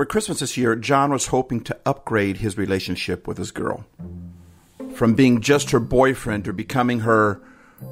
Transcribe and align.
For 0.00 0.06
Christmas 0.06 0.40
this 0.40 0.56
year, 0.56 0.76
John 0.76 1.10
was 1.10 1.26
hoping 1.26 1.60
to 1.64 1.76
upgrade 1.84 2.38
his 2.38 2.56
relationship 2.56 3.28
with 3.28 3.36
his 3.36 3.50
girl 3.50 3.84
from 4.94 5.12
being 5.12 5.42
just 5.42 5.72
her 5.72 5.78
boyfriend 5.78 6.46
to 6.46 6.54
becoming 6.54 7.00
her 7.00 7.42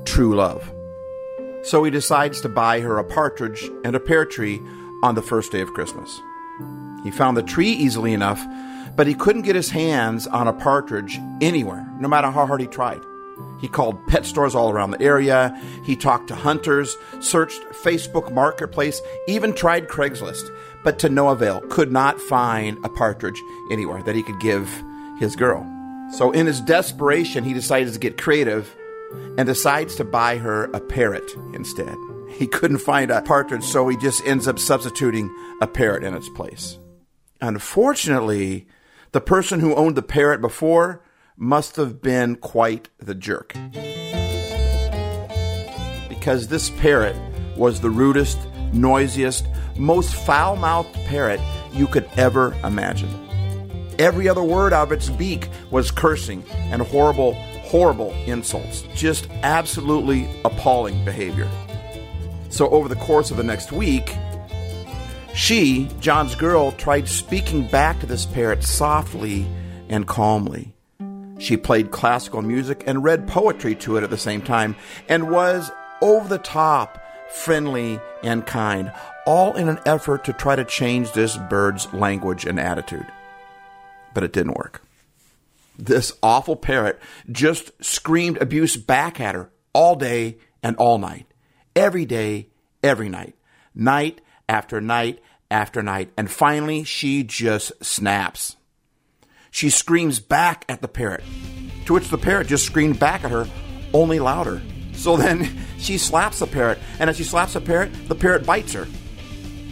true 0.07 0.35
love. 0.35 0.73
So 1.65 1.85
he 1.85 1.91
decides 1.91 2.41
to 2.41 2.49
buy 2.49 2.81
her 2.81 2.97
a 2.97 3.05
partridge 3.05 3.71
and 3.85 3.95
a 3.95 4.01
pear 4.01 4.25
tree 4.25 4.59
on 5.03 5.17
the 5.17 5.23
first 5.23 5.53
day 5.53 5.61
of 5.61 5.75
Christmas. 5.75 6.09
He 7.05 7.11
found 7.11 7.37
the 7.37 7.43
tree 7.43 7.73
easily 7.73 8.15
enough, 8.15 8.43
but 8.97 9.07
he 9.07 9.13
couldn't 9.13 9.43
get 9.43 9.55
his 9.55 9.69
hands 9.69 10.27
on 10.27 10.49
a 10.49 10.55
partridge 10.55 11.21
anywhere, 11.43 11.87
no 12.01 12.09
matter 12.09 12.31
how 12.31 12.47
hard 12.47 12.63
he 12.63 12.69
tried. 12.69 13.03
He 13.61 13.69
called 13.69 14.07
pet 14.07 14.25
stores 14.25 14.55
all 14.55 14.71
around 14.71 14.93
the 14.93 15.03
area. 15.03 15.61
He 15.85 15.95
talked 15.97 16.29
to 16.29 16.35
hunters, 16.35 16.97
searched 17.21 17.61
Facebook 17.73 18.33
Marketplace, 18.33 19.01
even 19.27 19.53
tried 19.53 19.89
Craigslist, 19.89 20.51
but 20.89 20.99
to 20.99 21.11
no 21.11 21.29
avail. 21.29 21.61
Could 21.69 21.93
not 21.93 22.19
find 22.19 22.83
a 22.83 22.89
partridge 22.89 23.43
anywhere 23.71 24.03
that 24.05 24.15
he 24.15 24.23
could 24.23 24.41
give 24.41 24.67
his 25.19 25.37
girl. 25.37 25.63
So, 26.13 26.31
in 26.31 26.47
his 26.47 26.63
desperation, 26.63 27.45
he 27.45 27.53
decides 27.53 27.93
to 27.93 27.99
get 27.99 28.17
creative 28.17 28.75
and 29.37 29.45
decides 29.45 29.97
to 29.97 30.05
buy 30.05 30.39
her 30.39 30.65
a 30.73 30.81
parrot 30.81 31.31
instead. 31.53 31.95
He 32.31 32.47
couldn't 32.47 32.79
find 32.79 33.11
a 33.11 33.21
partridge, 33.21 33.65
so 33.65 33.87
he 33.89 33.99
just 33.99 34.25
ends 34.25 34.49
up 34.49 34.59
substituting 34.59 35.31
a 35.61 35.67
parrot 35.67 36.05
in 36.05 36.15
its 36.15 36.31
place. 36.31 36.79
Unfortunately, 37.43 38.67
the 39.13 39.21
person 39.21 39.61
who 39.61 39.75
owned 39.75 39.95
the 39.95 40.01
parrot 40.01 40.41
before 40.41 41.05
must 41.37 41.77
have 41.77 42.01
been 42.01 42.35
quite 42.35 42.89
the 42.99 43.15
jerk. 43.15 43.53
Because 46.09 46.49
this 46.49 46.71
parrot 46.71 47.17
was 47.59 47.83
the 47.83 47.91
rudest, 47.91 48.39
noisiest, 48.73 49.47
most 49.79 50.15
foul 50.15 50.57
mouthed 50.57 50.93
parrot 51.07 51.41
you 51.73 51.87
could 51.87 52.09
ever 52.17 52.55
imagine. 52.65 53.09
Every 53.99 54.29
other 54.29 54.45
word 54.45 54.73
out 54.73 54.89
of 54.89 54.93
its 54.93 55.09
beak 55.11 55.49
was 55.71 55.91
cursing 55.91 56.45
and 56.51 56.83
horrible, 56.83 57.35
horrible 57.63 58.13
insults. 58.27 58.83
Just 58.95 59.29
absolutely 59.43 60.29
appalling 60.45 61.05
behavior. 61.05 61.49
So, 62.49 62.69
over 62.71 62.89
the 62.89 62.97
course 62.97 63.31
of 63.31 63.37
the 63.37 63.43
next 63.43 63.73
week, 63.73 64.17
she, 65.35 65.89
John's 66.01 66.35
girl, 66.35 66.73
tried 66.73 67.09
speaking 67.09 67.67
back 67.69 68.01
to 68.01 68.07
this 68.07 68.27
parrot 68.27 68.65
softly 68.65 69.47
and 69.89 70.07
calmly. 70.07 70.75
She 71.39 71.57
played 71.57 71.91
classical 71.91 72.43
music 72.43 72.83
and 72.87 73.05
read 73.05 73.29
poetry 73.29 73.75
to 73.77 73.97
it 73.97 74.05
at 74.05 74.11
the 74.11 74.19
same 74.19 74.43
time 74.43 74.75
and 75.09 75.31
was 75.31 75.71
over 76.03 76.29
the 76.29 76.39
top, 76.39 77.03
friendly, 77.31 78.01
and 78.23 78.45
kind, 78.47 78.93
all 79.29 79.55
in 79.57 79.69
an 79.69 79.79
effort 79.85 80.25
to 80.25 80.33
try 80.33 80.57
to 80.57 80.65
change 80.65 81.13
this 81.13 81.37
bird's 81.37 81.93
language 81.93 82.47
and 82.47 82.59
attitude. 82.59 83.07
But 84.15 84.25
it 84.25 84.33
didn't 84.33 84.57
work. 84.57 84.83
This 85.77 86.15
awful 86.23 86.57
parrot 86.57 86.99
just 87.31 87.71
screamed 87.85 88.39
abuse 88.39 88.79
back 88.79 89.21
at 89.21 89.35
her 89.35 89.51
all 89.75 89.97
day 89.97 90.39
and 90.63 90.77
all 90.77 90.97
night, 90.97 91.27
every 91.77 92.07
day, 92.07 92.49
every 92.83 93.11
night, 93.11 93.35
night 93.75 94.23
after 94.49 94.81
night 94.81 95.21
after 95.51 95.83
night. 95.83 96.11
And 96.17 96.31
finally, 96.31 96.85
she 96.85 97.23
just 97.23 97.85
snaps. 97.85 98.57
She 99.51 99.69
screams 99.69 100.21
back 100.21 100.65
at 100.71 100.81
the 100.81 100.89
parrot, 100.89 101.23
to 101.85 101.93
which 101.93 102.09
the 102.09 102.17
parrot 102.17 102.47
just 102.47 102.65
screamed 102.65 102.99
back 102.99 103.25
at 103.25 103.31
her, 103.31 103.47
only 103.93 104.21
louder. 104.21 104.63
So 104.95 105.19
then 105.19 105.55
she 105.79 105.99
slaps 105.99 106.39
the 106.39 106.47
parrot, 106.47 106.79
and 106.99 107.11
as 107.11 107.19
she 107.19 107.25
slaps 107.25 107.53
the 107.53 107.61
parrot, 107.61 107.91
the 108.09 108.15
parrot 108.15 108.47
bites 108.47 108.73
her. 108.73 108.87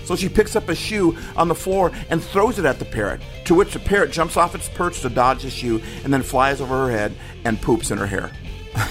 So 0.07 0.17
she 0.17 0.29
picks 0.29 0.57
up 0.57 0.69
a 0.69 0.75
shoe 0.75 1.17
on 1.37 1.49
the 1.49 1.55
floor 1.55 1.93
and 2.09 2.23
throws 2.23 2.59
it 2.59 2.65
at 2.65 2.79
the 2.79 2.85
parrot, 2.85 3.21
to 3.45 3.55
which 3.55 3.73
the 3.73 3.81
parrot 3.81 4.12
jumps 4.12 4.37
off 4.37 4.55
its 4.55 4.69
perch 4.71 5.01
to 5.01 5.11
dodge 5.11 5.43
the 5.43 5.51
shoe 5.51 5.83
and 6.05 6.12
then 6.12 6.23
flies 6.23 6.61
over 6.61 6.87
her 6.87 6.91
head 6.91 7.15
and 7.45 7.61
poops 7.61 7.91
in 7.91 7.99
her 7.99 8.07
hair. 8.07 8.31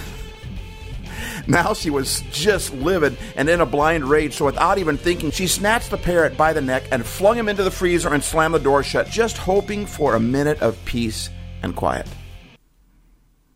Now 1.48 1.74
she 1.74 1.92
was 1.92 2.24
just 2.32 2.74
livid 2.74 3.18
and 3.36 3.48
in 3.50 3.62
a 3.62 3.66
blind 3.66 4.06
rage, 4.06 4.34
so 4.34 4.46
without 4.46 4.78
even 4.78 4.98
thinking, 4.98 5.30
she 5.32 5.46
snatched 5.48 5.92
the 5.92 5.98
parrot 5.98 6.36
by 6.36 6.54
the 6.54 6.62
neck 6.62 6.86
and 6.92 7.06
flung 7.06 7.38
him 7.38 7.50
into 7.50 7.64
the 7.64 7.72
freezer 7.72 8.14
and 8.14 8.24
slammed 8.24 8.56
the 8.56 8.60
door 8.60 8.84
shut, 8.84 9.08
just 9.08 9.38
hoping 9.38 9.86
for 9.86 10.16
a 10.16 10.20
minute 10.20 10.60
of 10.62 10.84
peace 10.86 11.30
and 11.62 11.76
quiet. 11.76 12.08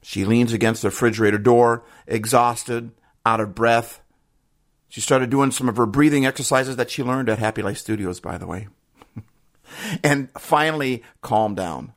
She 0.03 0.25
leans 0.25 0.53
against 0.53 0.81
the 0.81 0.89
refrigerator 0.89 1.37
door, 1.37 1.83
exhausted, 2.05 2.91
out 3.25 3.39
of 3.39 3.55
breath. 3.55 4.01
She 4.89 5.01
started 5.01 5.29
doing 5.29 5.51
some 5.51 5.69
of 5.69 5.77
her 5.77 5.85
breathing 5.85 6.25
exercises 6.25 6.75
that 6.75 6.89
she 6.89 7.03
learned 7.03 7.29
at 7.29 7.39
Happy 7.39 7.61
Life 7.61 7.77
Studios, 7.77 8.19
by 8.19 8.37
the 8.37 8.47
way. 8.47 8.67
and 10.03 10.29
finally 10.31 11.03
calmed 11.21 11.57
down. 11.57 11.93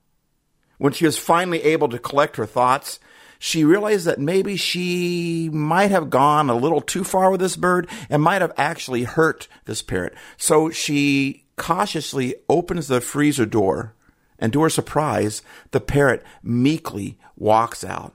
When 0.76 0.92
she 0.92 1.06
was 1.06 1.16
finally 1.16 1.62
able 1.62 1.88
to 1.88 1.98
collect 1.98 2.36
her 2.36 2.47
thoughts, 2.47 3.00
she 3.38 3.64
realized 3.64 4.04
that 4.04 4.20
maybe 4.20 4.56
she 4.56 5.48
might 5.53 5.91
have 5.91 6.10
gone 6.10 6.50
a 6.50 6.54
little 6.54 6.80
too 6.80 7.03
far 7.03 7.30
with 7.30 7.41
this 7.41 7.56
bird 7.56 7.88
and 8.10 8.22
might 8.22 8.42
have 8.42 8.53
actually 8.56 9.04
hurt 9.04 9.48
this 9.64 9.80
parrot. 9.80 10.14
So 10.36 10.70
she 10.70 11.47
cautiously 11.56 12.36
opens 12.48 12.88
the 12.88 13.00
freezer 13.00 13.47
door, 13.47 13.94
and 14.38 14.53
to 14.53 14.62
her 14.62 14.70
surprise, 14.70 15.42
the 15.70 15.80
parrot 15.80 16.22
meekly 16.42 17.19
walks 17.36 17.82
out 17.82 18.14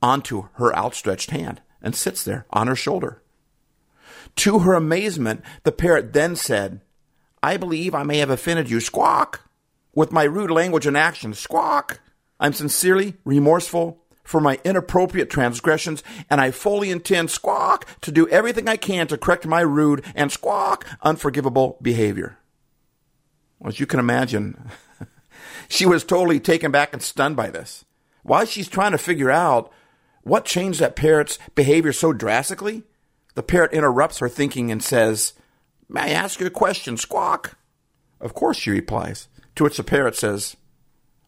onto 0.00 0.48
her 0.54 0.74
outstretched 0.76 1.30
hand 1.32 1.60
and 1.82 1.94
sits 1.94 2.22
there 2.24 2.46
on 2.50 2.66
her 2.66 2.76
shoulder. 2.76 3.22
To 4.36 4.60
her 4.60 4.74
amazement, 4.74 5.42
the 5.62 5.72
parrot 5.72 6.12
then 6.12 6.36
said, 6.36 6.80
I 7.42 7.56
believe 7.56 7.94
I 7.94 8.02
may 8.02 8.18
have 8.18 8.30
offended 8.30 8.70
you, 8.70 8.80
squawk, 8.80 9.48
with 9.94 10.12
my 10.12 10.24
rude 10.24 10.50
language 10.50 10.86
and 10.86 10.96
actions, 10.96 11.38
squawk. 11.38 12.00
I'm 12.40 12.52
sincerely 12.52 13.14
remorseful 13.24 14.02
for 14.24 14.40
my 14.40 14.58
inappropriate 14.64 15.30
transgressions, 15.30 16.02
and 16.28 16.40
I 16.40 16.50
fully 16.50 16.90
intend, 16.90 17.30
squawk, 17.30 17.86
to 18.00 18.10
do 18.10 18.28
everything 18.28 18.68
I 18.68 18.76
can 18.76 19.06
to 19.06 19.16
correct 19.16 19.46
my 19.46 19.60
rude 19.60 20.04
and 20.14 20.32
squawk, 20.32 20.84
unforgivable 21.02 21.78
behavior. 21.80 22.36
As 23.64 23.80
you 23.80 23.86
can 23.86 24.00
imagine, 24.00 24.70
she 25.68 25.86
was 25.86 26.04
totally 26.04 26.40
taken 26.40 26.72
back 26.72 26.92
and 26.92 27.00
stunned 27.00 27.36
by 27.36 27.50
this. 27.50 27.84
While 28.22 28.44
she's 28.44 28.68
trying 28.68 28.92
to 28.92 28.98
figure 28.98 29.30
out 29.30 29.72
what 30.22 30.44
changed 30.44 30.80
that 30.80 30.96
parrot's 30.96 31.38
behavior 31.54 31.92
so 31.92 32.12
drastically, 32.12 32.82
the 33.36 33.42
parrot 33.42 33.72
interrupts 33.72 34.18
her 34.18 34.28
thinking 34.28 34.72
and 34.72 34.82
says, 34.82 35.34
May 35.88 36.00
I 36.00 36.08
ask 36.08 36.40
you 36.40 36.46
a 36.46 36.50
question, 36.50 36.96
Squawk? 36.96 37.56
Of 38.20 38.34
course, 38.34 38.56
she 38.56 38.70
replies, 38.70 39.28
to 39.54 39.62
which 39.62 39.76
the 39.76 39.84
parrot 39.84 40.16
says, 40.16 40.56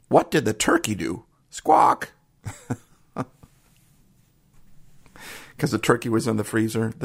What 0.08 0.30
did 0.30 0.46
the 0.46 0.54
turkey 0.54 0.94
do? 0.96 1.26
Squawk! 1.50 2.12
because 5.50 5.70
the 5.70 5.78
turkey 5.78 6.08
was 6.08 6.26
in 6.26 6.38
the 6.38 6.44
freezer. 6.44 6.94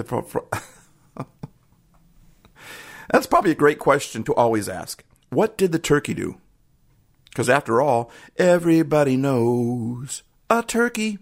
That's 3.12 3.28
probably 3.28 3.52
a 3.52 3.56
great 3.56 3.80
question 3.80 4.24
to 4.24 4.34
always 4.34 4.70
ask. 4.70 5.04
What 5.30 5.58
did 5.58 5.74
the 5.74 5.80
turkey 5.80 6.14
do? 6.14 6.38
Because 7.26 7.50
after 7.50 7.82
all, 7.82 8.10
everybody 8.38 9.18
knows 9.18 10.24
a 10.50 10.64
turkey, 10.64 11.18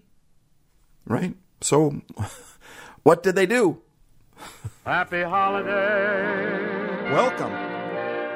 right? 1.06 1.36
So, 1.62 2.02
what 3.04 3.24
did 3.24 3.36
they 3.36 3.46
do? 3.46 3.80
Happy 4.86 5.22
holiday. 5.24 7.12
Welcome 7.12 7.52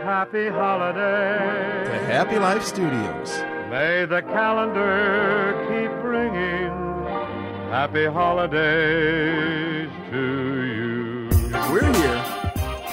Happy 0.03 0.49
holiday. 0.49 1.83
to 1.85 2.05
Happy 2.05 2.37
Life 2.37 2.63
Studios. 2.63 3.31
May 3.71 4.05
the 4.05 4.21
calendar 4.21 5.53
keep 5.67 6.03
ringing. 6.03 6.69
Happy 7.71 8.05
holidays 8.05 9.89
to 10.11 10.63
you. 10.63 11.29
We're 11.71 11.91
here 11.91 12.23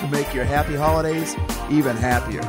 to 0.01 0.09
make 0.11 0.33
your 0.33 0.45
happy 0.45 0.75
holidays 0.75 1.37
even 1.71 1.97
happier. 1.97 2.41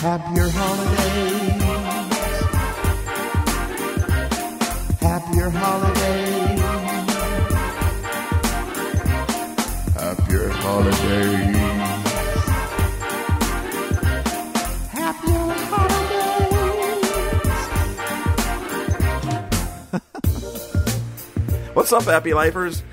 Happier 0.00 0.48
holidays. 0.50 1.62
Happier 5.00 5.50
holidays. 5.50 6.60
Happier 9.96 10.48
holidays. 10.50 11.56
Happier 14.92 15.48
holidays. 15.66 16.38
What's 21.74 21.92
up, 21.92 22.04
happy 22.04 22.34
lifers? 22.34 22.84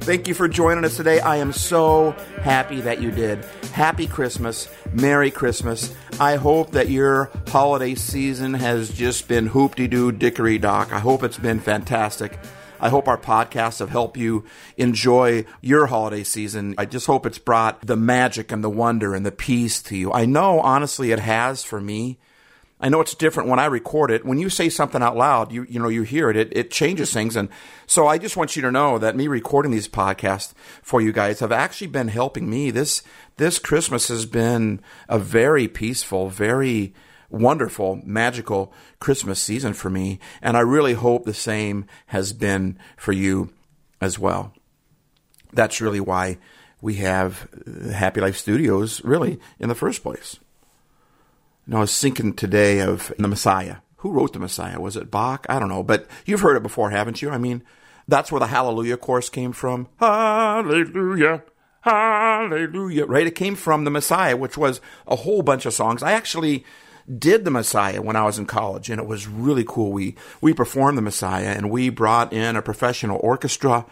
Thank 0.00 0.28
you 0.28 0.34
for 0.34 0.48
joining 0.48 0.84
us 0.84 0.96
today. 0.96 1.20
I 1.20 1.36
am 1.36 1.52
so 1.52 2.12
happy 2.42 2.82
that 2.82 3.00
you 3.00 3.10
did. 3.10 3.42
Happy 3.72 4.06
Christmas. 4.06 4.68
Merry 4.92 5.30
Christmas. 5.30 5.94
I 6.20 6.36
hope 6.36 6.70
that 6.70 6.88
your 6.88 7.30
holiday 7.48 7.96
season 7.96 8.54
has 8.54 8.88
just 8.88 9.26
been 9.26 9.48
hoop-de 9.48 9.88
doo 9.88 10.12
dickory 10.12 10.58
dock. 10.58 10.92
I 10.92 11.00
hope 11.00 11.24
it's 11.24 11.38
been 11.38 11.58
fantastic. 11.58 12.38
I 12.80 12.88
hope 12.88 13.08
our 13.08 13.18
podcasts 13.18 13.80
have 13.80 13.90
helped 13.90 14.16
you 14.16 14.44
enjoy 14.76 15.44
your 15.60 15.86
holiday 15.86 16.22
season. 16.22 16.76
I 16.78 16.84
just 16.84 17.06
hope 17.06 17.26
it's 17.26 17.38
brought 17.38 17.84
the 17.84 17.96
magic 17.96 18.52
and 18.52 18.62
the 18.62 18.70
wonder 18.70 19.12
and 19.12 19.26
the 19.26 19.32
peace 19.32 19.82
to 19.82 19.96
you. 19.96 20.12
I 20.12 20.24
know, 20.24 20.60
honestly, 20.60 21.10
it 21.10 21.18
has 21.18 21.64
for 21.64 21.80
me. 21.80 22.18
I 22.80 22.88
know 22.88 23.00
it's 23.00 23.14
different 23.14 23.48
when 23.48 23.60
I 23.60 23.66
record 23.66 24.10
it. 24.10 24.24
When 24.24 24.38
you 24.38 24.50
say 24.50 24.68
something 24.68 25.02
out 25.02 25.16
loud, 25.16 25.52
you 25.52 25.64
you 25.68 25.80
know 25.80 25.88
you 25.88 26.02
hear 26.02 26.28
it, 26.28 26.36
it, 26.36 26.56
it 26.56 26.70
changes 26.70 27.12
things. 27.12 27.36
And 27.36 27.48
so 27.86 28.06
I 28.06 28.18
just 28.18 28.36
want 28.36 28.56
you 28.56 28.62
to 28.62 28.72
know 28.72 28.98
that 28.98 29.16
me 29.16 29.28
recording 29.28 29.70
these 29.70 29.88
podcasts 29.88 30.52
for 30.82 31.00
you 31.00 31.12
guys 31.12 31.40
have 31.40 31.52
actually 31.52 31.86
been 31.86 32.08
helping 32.08 32.50
me. 32.50 32.70
This 32.70 33.02
this 33.36 33.58
Christmas 33.58 34.08
has 34.08 34.26
been 34.26 34.80
a 35.08 35.18
very 35.18 35.68
peaceful, 35.68 36.28
very 36.28 36.94
wonderful, 37.30 38.00
magical 38.04 38.72
Christmas 39.00 39.40
season 39.40 39.72
for 39.72 39.88
me, 39.88 40.18
and 40.42 40.56
I 40.56 40.60
really 40.60 40.94
hope 40.94 41.24
the 41.24 41.34
same 41.34 41.86
has 42.06 42.32
been 42.32 42.78
for 42.96 43.12
you 43.12 43.50
as 44.00 44.18
well. 44.18 44.52
That's 45.52 45.80
really 45.80 46.00
why 46.00 46.38
we 46.80 46.96
have 46.96 47.48
Happy 47.92 48.20
Life 48.20 48.36
Studios, 48.36 49.02
really, 49.04 49.40
in 49.58 49.68
the 49.68 49.74
first 49.74 50.02
place. 50.02 50.38
You 51.66 51.72
know, 51.72 51.78
I 51.78 51.80
was 51.80 51.98
thinking 51.98 52.34
today 52.34 52.80
of 52.80 53.12
the 53.18 53.28
Messiah. 53.28 53.76
Who 53.98 54.12
wrote 54.12 54.34
the 54.34 54.38
Messiah? 54.38 54.80
Was 54.80 54.96
it 54.96 55.10
Bach? 55.10 55.46
I 55.48 55.58
don't 55.58 55.70
know, 55.70 55.82
but 55.82 56.06
you've 56.26 56.42
heard 56.42 56.56
it 56.56 56.62
before, 56.62 56.90
haven't 56.90 57.22
you? 57.22 57.30
I 57.30 57.38
mean, 57.38 57.62
that's 58.06 58.30
where 58.30 58.38
the 58.38 58.48
Hallelujah 58.48 58.98
chorus 58.98 59.30
came 59.30 59.52
from. 59.52 59.88
Hallelujah. 59.98 61.42
Hallelujah. 61.80 63.06
Right? 63.06 63.26
It 63.26 63.34
came 63.34 63.54
from 63.54 63.84
the 63.84 63.90
Messiah, 63.90 64.36
which 64.36 64.58
was 64.58 64.82
a 65.06 65.16
whole 65.16 65.40
bunch 65.40 65.64
of 65.64 65.72
songs. 65.72 66.02
I 66.02 66.12
actually 66.12 66.66
did 67.18 67.46
the 67.46 67.50
Messiah 67.50 68.02
when 68.02 68.16
I 68.16 68.24
was 68.24 68.38
in 68.38 68.44
college, 68.44 68.90
and 68.90 69.00
it 69.00 69.06
was 69.06 69.26
really 69.26 69.64
cool. 69.66 69.90
We 69.90 70.16
we 70.42 70.52
performed 70.52 70.98
the 70.98 71.02
Messiah, 71.02 71.54
and 71.56 71.70
we 71.70 71.88
brought 71.88 72.32
in 72.32 72.56
a 72.56 72.62
professional 72.62 73.20
orchestra, 73.22 73.86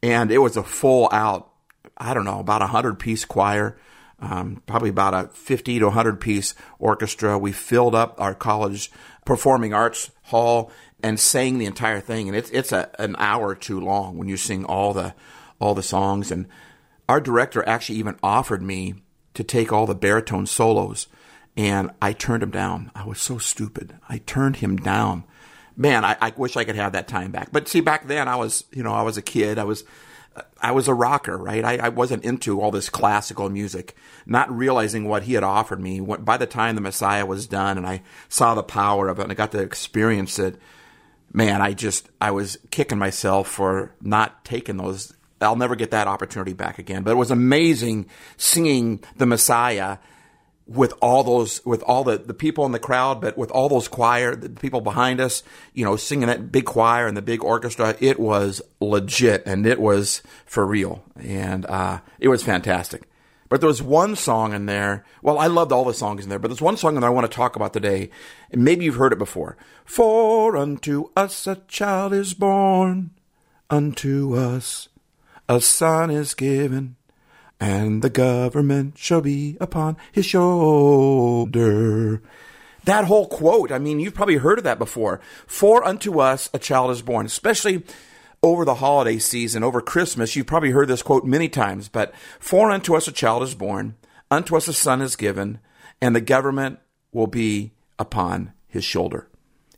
and 0.00 0.30
it 0.30 0.38
was 0.38 0.56
a 0.56 0.62
full 0.62 1.08
out. 1.12 1.50
I 1.96 2.14
don't 2.14 2.24
know 2.24 2.40
about 2.40 2.62
a 2.62 2.68
hundred 2.68 3.00
piece 3.00 3.24
choir, 3.24 3.76
um, 4.20 4.62
probably 4.66 4.90
about 4.90 5.14
a 5.14 5.28
fifty 5.28 5.78
to 5.78 5.90
hundred 5.90 6.20
piece 6.20 6.54
orchestra. 6.78 7.38
We 7.38 7.52
filled 7.52 7.94
up 7.94 8.20
our 8.20 8.34
college 8.34 8.90
performing 9.24 9.74
arts 9.74 10.10
hall 10.24 10.70
and 11.02 11.20
sang 11.20 11.58
the 11.58 11.66
entire 11.66 12.00
thing, 12.00 12.28
and 12.28 12.36
it's 12.36 12.50
it's 12.50 12.72
a, 12.72 12.90
an 12.98 13.16
hour 13.18 13.54
too 13.54 13.80
long 13.80 14.16
when 14.16 14.28
you 14.28 14.36
sing 14.36 14.64
all 14.64 14.92
the 14.92 15.14
all 15.60 15.74
the 15.74 15.82
songs. 15.82 16.30
And 16.30 16.46
our 17.08 17.20
director 17.20 17.66
actually 17.68 17.98
even 17.98 18.18
offered 18.22 18.62
me 18.62 18.94
to 19.34 19.44
take 19.44 19.72
all 19.72 19.86
the 19.86 19.94
baritone 19.94 20.46
solos 20.46 21.08
and 21.56 21.90
I 22.02 22.12
turned 22.12 22.42
him 22.42 22.50
down. 22.50 22.90
I 22.94 23.04
was 23.06 23.20
so 23.20 23.38
stupid. 23.38 23.96
I 24.08 24.18
turned 24.18 24.56
him 24.56 24.76
down. 24.76 25.24
Man, 25.76 26.04
I, 26.04 26.16
I 26.20 26.32
wish 26.36 26.56
I 26.56 26.64
could 26.64 26.76
have 26.76 26.92
that 26.92 27.08
time 27.08 27.30
back. 27.30 27.48
But 27.50 27.68
see, 27.68 27.80
back 27.80 28.06
then 28.06 28.28
I 28.28 28.36
was, 28.36 28.64
you 28.72 28.82
know, 28.82 28.92
I 28.92 29.02
was 29.02 29.16
a 29.16 29.22
kid. 29.22 29.58
I 29.58 29.64
was, 29.64 29.84
I 30.60 30.72
was 30.72 30.88
a 30.88 30.94
rocker, 30.94 31.36
right? 31.36 31.64
I, 31.64 31.76
I 31.76 31.88
wasn't 31.90 32.24
into 32.24 32.60
all 32.60 32.70
this 32.70 32.88
classical 32.88 33.48
music, 33.48 33.94
not 34.24 34.50
realizing 34.50 35.06
what 35.06 35.24
he 35.24 35.34
had 35.34 35.44
offered 35.44 35.80
me. 35.80 36.00
By 36.00 36.36
the 36.36 36.46
time 36.46 36.74
the 36.74 36.80
Messiah 36.80 37.26
was 37.26 37.46
done, 37.46 37.78
and 37.78 37.86
I 37.86 38.02
saw 38.28 38.54
the 38.54 38.62
power 38.62 39.08
of 39.08 39.18
it, 39.18 39.22
and 39.22 39.32
I 39.32 39.34
got 39.34 39.52
to 39.52 39.60
experience 39.60 40.38
it, 40.38 40.56
man, 41.32 41.60
I 41.62 41.72
just, 41.72 42.08
I 42.20 42.30
was 42.30 42.58
kicking 42.70 42.98
myself 42.98 43.48
for 43.48 43.92
not 44.00 44.44
taking 44.44 44.76
those. 44.76 45.12
I'll 45.40 45.56
never 45.56 45.76
get 45.76 45.90
that 45.90 46.08
opportunity 46.08 46.54
back 46.54 46.78
again. 46.78 47.02
But 47.02 47.10
it 47.10 47.16
was 47.16 47.30
amazing 47.30 48.06
singing 48.36 49.02
the 49.16 49.26
Messiah 49.26 49.98
with 50.66 50.92
all 51.00 51.22
those 51.22 51.64
with 51.64 51.82
all 51.84 52.02
the, 52.02 52.18
the 52.18 52.34
people 52.34 52.66
in 52.66 52.72
the 52.72 52.78
crowd 52.78 53.20
but 53.20 53.38
with 53.38 53.50
all 53.52 53.68
those 53.68 53.86
choir 53.86 54.34
the 54.34 54.48
people 54.48 54.80
behind 54.80 55.20
us 55.20 55.44
you 55.74 55.84
know 55.84 55.96
singing 55.96 56.26
that 56.26 56.50
big 56.50 56.64
choir 56.64 57.06
and 57.06 57.16
the 57.16 57.22
big 57.22 57.42
orchestra 57.44 57.96
it 58.00 58.18
was 58.18 58.60
legit 58.80 59.44
and 59.46 59.64
it 59.64 59.80
was 59.80 60.22
for 60.44 60.66
real. 60.66 61.04
And 61.16 61.64
uh, 61.66 62.00
it 62.18 62.28
was 62.28 62.42
fantastic. 62.42 63.02
But 63.48 63.60
there 63.60 63.68
was 63.68 63.80
one 63.82 64.16
song 64.16 64.52
in 64.52 64.66
there 64.66 65.04
well 65.22 65.38
i 65.38 65.46
loved 65.46 65.70
all 65.70 65.84
the 65.84 65.94
songs 65.94 66.24
in 66.24 66.30
there 66.30 66.40
but 66.40 66.48
there's 66.48 66.60
one 66.60 66.76
song 66.76 66.96
that 66.96 67.04
i 67.04 67.10
want 67.10 67.30
to 67.30 67.36
talk 67.36 67.54
about 67.54 67.72
today 67.72 68.10
and 68.50 68.64
maybe 68.64 68.84
you've 68.84 68.96
heard 68.96 69.12
it 69.12 69.18
before. 69.18 69.56
For 69.84 70.56
unto 70.56 71.10
us 71.16 71.46
a 71.46 71.62
child 71.68 72.12
is 72.12 72.34
born 72.34 73.10
unto 73.70 74.34
us 74.34 74.88
a 75.48 75.60
son 75.60 76.10
is 76.10 76.34
given 76.34 76.95
and 77.60 78.02
the 78.02 78.10
government 78.10 78.98
shall 78.98 79.20
be 79.20 79.56
upon 79.60 79.96
his 80.12 80.26
shoulder. 80.26 82.22
That 82.84 83.06
whole 83.06 83.26
quote, 83.26 83.72
I 83.72 83.78
mean, 83.78 83.98
you've 83.98 84.14
probably 84.14 84.36
heard 84.36 84.58
of 84.58 84.64
that 84.64 84.78
before. 84.78 85.20
For 85.46 85.84
unto 85.84 86.20
us 86.20 86.48
a 86.54 86.58
child 86.58 86.90
is 86.92 87.02
born, 87.02 87.26
especially 87.26 87.82
over 88.42 88.64
the 88.64 88.76
holiday 88.76 89.18
season, 89.18 89.64
over 89.64 89.80
Christmas. 89.80 90.36
You've 90.36 90.46
probably 90.46 90.70
heard 90.70 90.88
this 90.88 91.02
quote 91.02 91.24
many 91.24 91.48
times, 91.48 91.88
but 91.88 92.14
for 92.38 92.70
unto 92.70 92.94
us 92.94 93.08
a 93.08 93.12
child 93.12 93.42
is 93.42 93.54
born, 93.54 93.96
unto 94.30 94.56
us 94.56 94.68
a 94.68 94.72
son 94.72 95.02
is 95.02 95.16
given, 95.16 95.58
and 96.00 96.14
the 96.14 96.20
government 96.20 96.78
will 97.12 97.26
be 97.26 97.72
upon 97.98 98.52
his 98.68 98.84
shoulder. 98.84 99.28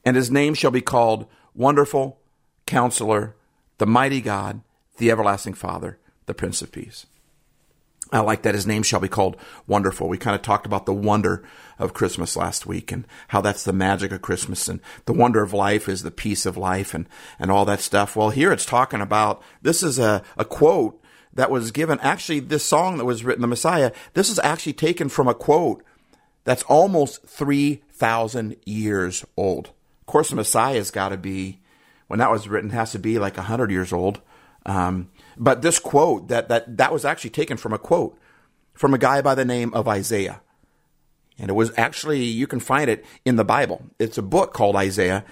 And 0.05 0.17
his 0.17 0.31
name 0.31 0.55
shall 0.55 0.71
be 0.71 0.81
called 0.81 1.27
Wonderful, 1.55 2.21
Counselor, 2.67 3.37
the 3.79 3.87
Mighty 3.87 4.21
God, 4.21 4.61
the 4.99 5.11
Everlasting 5.11 5.55
Father, 5.55 5.99
the 6.27 6.35
Prince 6.35 6.61
of 6.61 6.73
Peace. 6.73 7.07
I 8.11 8.21
like 8.21 8.43
that 8.43 8.55
his 8.55 8.67
name 8.67 8.83
shall 8.83 9.01
be 9.01 9.09
called 9.09 9.37
Wonderful. 9.67 10.09
We 10.09 10.17
kind 10.17 10.35
of 10.35 10.43
talked 10.43 10.67
about 10.67 10.87
the 10.87 10.95
wonder 10.95 11.45
of 11.79 11.95
Christmas 11.95 12.37
last 12.37 12.67
week 12.67 12.91
and 12.91 13.07
how 13.29 13.41
that's 13.41 13.65
the 13.65 13.73
magic 13.73 14.13
of 14.13 14.23
Christmas 14.23 14.67
and 14.69 14.81
the 15.05 15.13
wonder 15.13 15.43
of 15.43 15.53
life 15.53 15.89
is 15.89 16.03
the 16.03 16.11
peace 16.11 16.47
of 16.47 16.57
life 16.57 16.95
and, 16.95 17.07
and 17.39 17.51
all 17.51 17.65
that 17.67 17.81
stuff. 17.81 18.17
Well, 18.17 18.31
here 18.31 18.51
it's 18.51 18.65
talking 18.65 19.01
about 19.01 19.43
this 19.61 19.83
is 19.83 19.99
a, 19.99 20.23
a 20.39 20.45
quote 20.45 21.03
that 21.35 21.51
was 21.51 21.71
given. 21.71 22.01
Actually, 22.01 22.41
this 22.41 22.65
song 22.65 22.99
that 22.99 23.05
was 23.05 23.25
written, 23.25 23.43
The 23.43 23.47
Messiah, 23.47 23.93
this 24.15 24.31
is 24.31 24.41
actually 24.41 24.73
taken 24.73 25.09
from 25.09 25.29
a 25.29 25.35
quote 25.35 25.85
that's 26.45 26.63
almost 26.65 27.23
3,000 27.27 28.57
years 28.65 29.25
old. 29.37 29.67
Of 30.01 30.07
course, 30.07 30.31
the 30.31 30.37
Messiah's 30.37 30.91
got 30.91 31.11
to 31.11 31.19
be, 31.19 31.61
when 32.07 32.21
that 32.21 32.31
was 32.31 32.49
written, 32.49 32.71
has 32.71 32.93
to 32.93 32.99
be 32.99 33.19
like 33.19 33.37
100 33.37 33.71
years 33.71 33.93
old. 33.93 34.23
Um, 34.69 35.11
but 35.37 35.63
this 35.63 35.79
quote 35.79 36.29
that 36.29 36.49
that 36.49 36.77
that 36.77 36.93
was 36.93 37.05
actually 37.05 37.31
taken 37.31 37.57
from 37.57 37.73
a 37.73 37.79
quote 37.79 38.19
from 38.75 38.95
a 38.95 38.99
guy 38.99 39.23
by 39.23 39.35
the 39.35 39.45
name 39.45 39.73
of 39.75 39.89
Isaiah. 39.89 40.41
And 41.39 41.49
it 41.49 41.55
was 41.55 41.73
actually 41.77 42.25
you 42.25 42.47
can 42.47 42.61
find 42.61 42.91
it 42.91 43.05
in 43.25 43.37
the 43.37 43.45
Bible. 43.45 43.83
It's 43.99 44.19
a 44.19 44.23
book 44.23 44.53
called 44.53 44.77
Isaiah, 44.77 45.25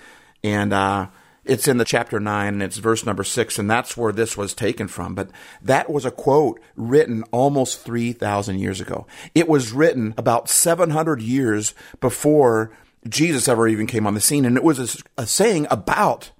and 0.42 0.72
uh, 0.72 1.08
it's 1.44 1.68
in 1.68 1.78
the 1.78 1.84
chapter 1.84 2.18
nine, 2.18 2.54
and 2.54 2.62
it's 2.62 2.78
verse 2.78 3.04
number 3.04 3.24
six, 3.24 3.58
and 3.58 3.70
that's 3.70 3.96
where 3.96 4.12
this 4.12 4.36
was 4.36 4.54
taken 4.54 4.88
from. 4.88 5.14
But 5.14 5.30
that 5.62 5.90
was 5.90 6.04
a 6.04 6.10
quote 6.10 6.60
written 6.76 7.24
almost 7.30 7.80
three 7.80 8.12
thousand 8.12 8.60
years 8.60 8.80
ago. 8.80 9.06
It 9.34 9.48
was 9.48 9.72
written 9.72 10.14
about 10.16 10.48
seven 10.48 10.90
hundred 10.90 11.20
years 11.20 11.74
before 12.00 12.70
Jesus 13.08 13.48
ever 13.48 13.68
even 13.68 13.86
came 13.86 14.06
on 14.06 14.14
the 14.14 14.20
scene, 14.20 14.44
and 14.44 14.56
it 14.56 14.64
was 14.64 14.78
a, 14.78 15.22
a 15.22 15.26
saying 15.26 15.66
about 15.70 16.30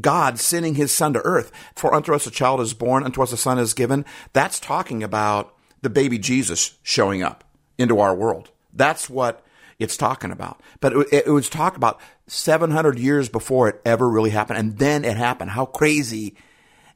God 0.00 0.38
sending 0.38 0.74
his 0.74 0.92
son 0.92 1.12
to 1.14 1.20
earth. 1.22 1.52
For 1.74 1.94
unto 1.94 2.14
us 2.14 2.26
a 2.26 2.30
child 2.30 2.60
is 2.60 2.74
born, 2.74 3.04
unto 3.04 3.22
us 3.22 3.32
a 3.32 3.36
son 3.36 3.58
is 3.58 3.74
given. 3.74 4.04
That's 4.32 4.60
talking 4.60 5.02
about 5.02 5.54
the 5.82 5.90
baby 5.90 6.18
Jesus 6.18 6.78
showing 6.82 7.22
up 7.22 7.44
into 7.78 8.00
our 8.00 8.14
world. 8.14 8.50
That's 8.72 9.08
what 9.08 9.44
it's 9.78 9.96
talking 9.96 10.30
about. 10.30 10.60
But 10.80 10.92
it, 10.94 11.24
it 11.26 11.30
was 11.30 11.48
talked 11.48 11.76
about 11.76 12.00
700 12.26 12.98
years 12.98 13.28
before 13.28 13.68
it 13.68 13.80
ever 13.84 14.08
really 14.08 14.30
happened. 14.30 14.58
And 14.58 14.78
then 14.78 15.04
it 15.04 15.16
happened. 15.16 15.50
How 15.50 15.66
crazy 15.66 16.36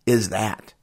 is 0.07 0.31
that? 0.31 0.75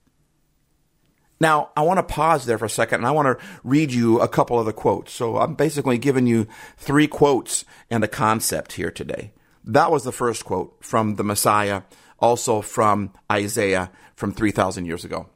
Now, 1.40 1.70
I 1.78 1.82
want 1.82 1.98
to 2.00 2.04
pause 2.04 2.46
there 2.46 2.58
for 2.58 2.66
a 2.66 2.70
second 2.70 3.02
and 3.02 3.08
I 3.08 3.12
want 3.12 3.38
to 3.38 3.46
read 3.64 3.92
you 3.92 4.20
a 4.20 4.28
couple 4.28 4.60
of 4.60 4.66
the 4.66 4.74
quotes. 4.74 5.14
So 5.14 5.38
I'm 5.38 5.54
basically 5.54 5.98
giving 5.98 6.26
you 6.26 6.48
three 6.78 7.08
quotes 7.08 7.64
and 7.92 8.04
a 8.04 8.08
concept 8.08 8.74
here 8.74 8.90
today. 8.90 9.34
That 9.64 9.92
was 9.92 10.04
the 10.04 10.12
first 10.12 10.46
quote 10.46 10.78
from 10.84 11.16
the 11.16 11.24
Messiah 11.24 11.84
also 12.20 12.62
from 12.62 13.14
Isaiah 13.32 13.92
from 14.16 14.34
3,000 14.34 14.86
years 14.86 15.06
ago. 15.06 15.30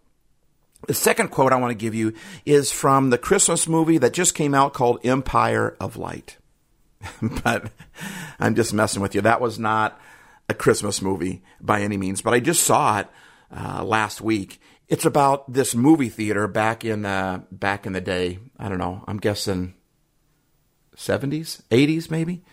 The 0.88 0.94
second 0.94 1.30
quote 1.30 1.54
I 1.54 1.58
want 1.58 1.72
to 1.72 1.76
give 1.76 1.94
you 1.94 2.14
is 2.46 2.72
from 2.72 3.12
the 3.12 3.18
Christmas 3.18 3.68
movie 3.68 4.00
that 4.00 4.14
just 4.14 4.34
came 4.34 4.56
out 4.56 4.74
called 4.74 5.00
Empire 5.04 5.76
of 5.80 5.96
Light. 5.96 6.38
but 7.44 7.72
I'm 8.40 8.56
just 8.56 8.74
messing 8.74 9.02
with 9.02 9.14
you. 9.14 9.22
That 9.22 9.42
was 9.42 9.60
not 9.60 10.00
a 10.50 10.54
Christmas 10.54 11.02
movie 11.02 11.44
by 11.60 11.82
any 11.82 11.98
means, 11.98 12.22
but 12.22 12.34
I 12.34 12.40
just 12.40 12.64
saw 12.64 13.00
it 13.00 13.08
uh, 13.56 13.84
last 13.84 14.22
week. 14.22 14.60
It's 14.88 15.06
about 15.06 15.52
this 15.52 15.74
movie 15.74 16.10
theater 16.10 16.48
back 16.48 16.84
in 16.84 17.06
uh, 17.06 17.44
back 17.52 17.86
in 17.86 17.94
the 17.94 18.02
day. 18.02 18.40
I 18.60 18.68
don't 18.68 18.78
know. 18.78 19.04
I'm 19.08 19.18
guessing 19.18 19.76
70s, 20.98 21.62
80s, 21.70 22.12
maybe. 22.12 22.44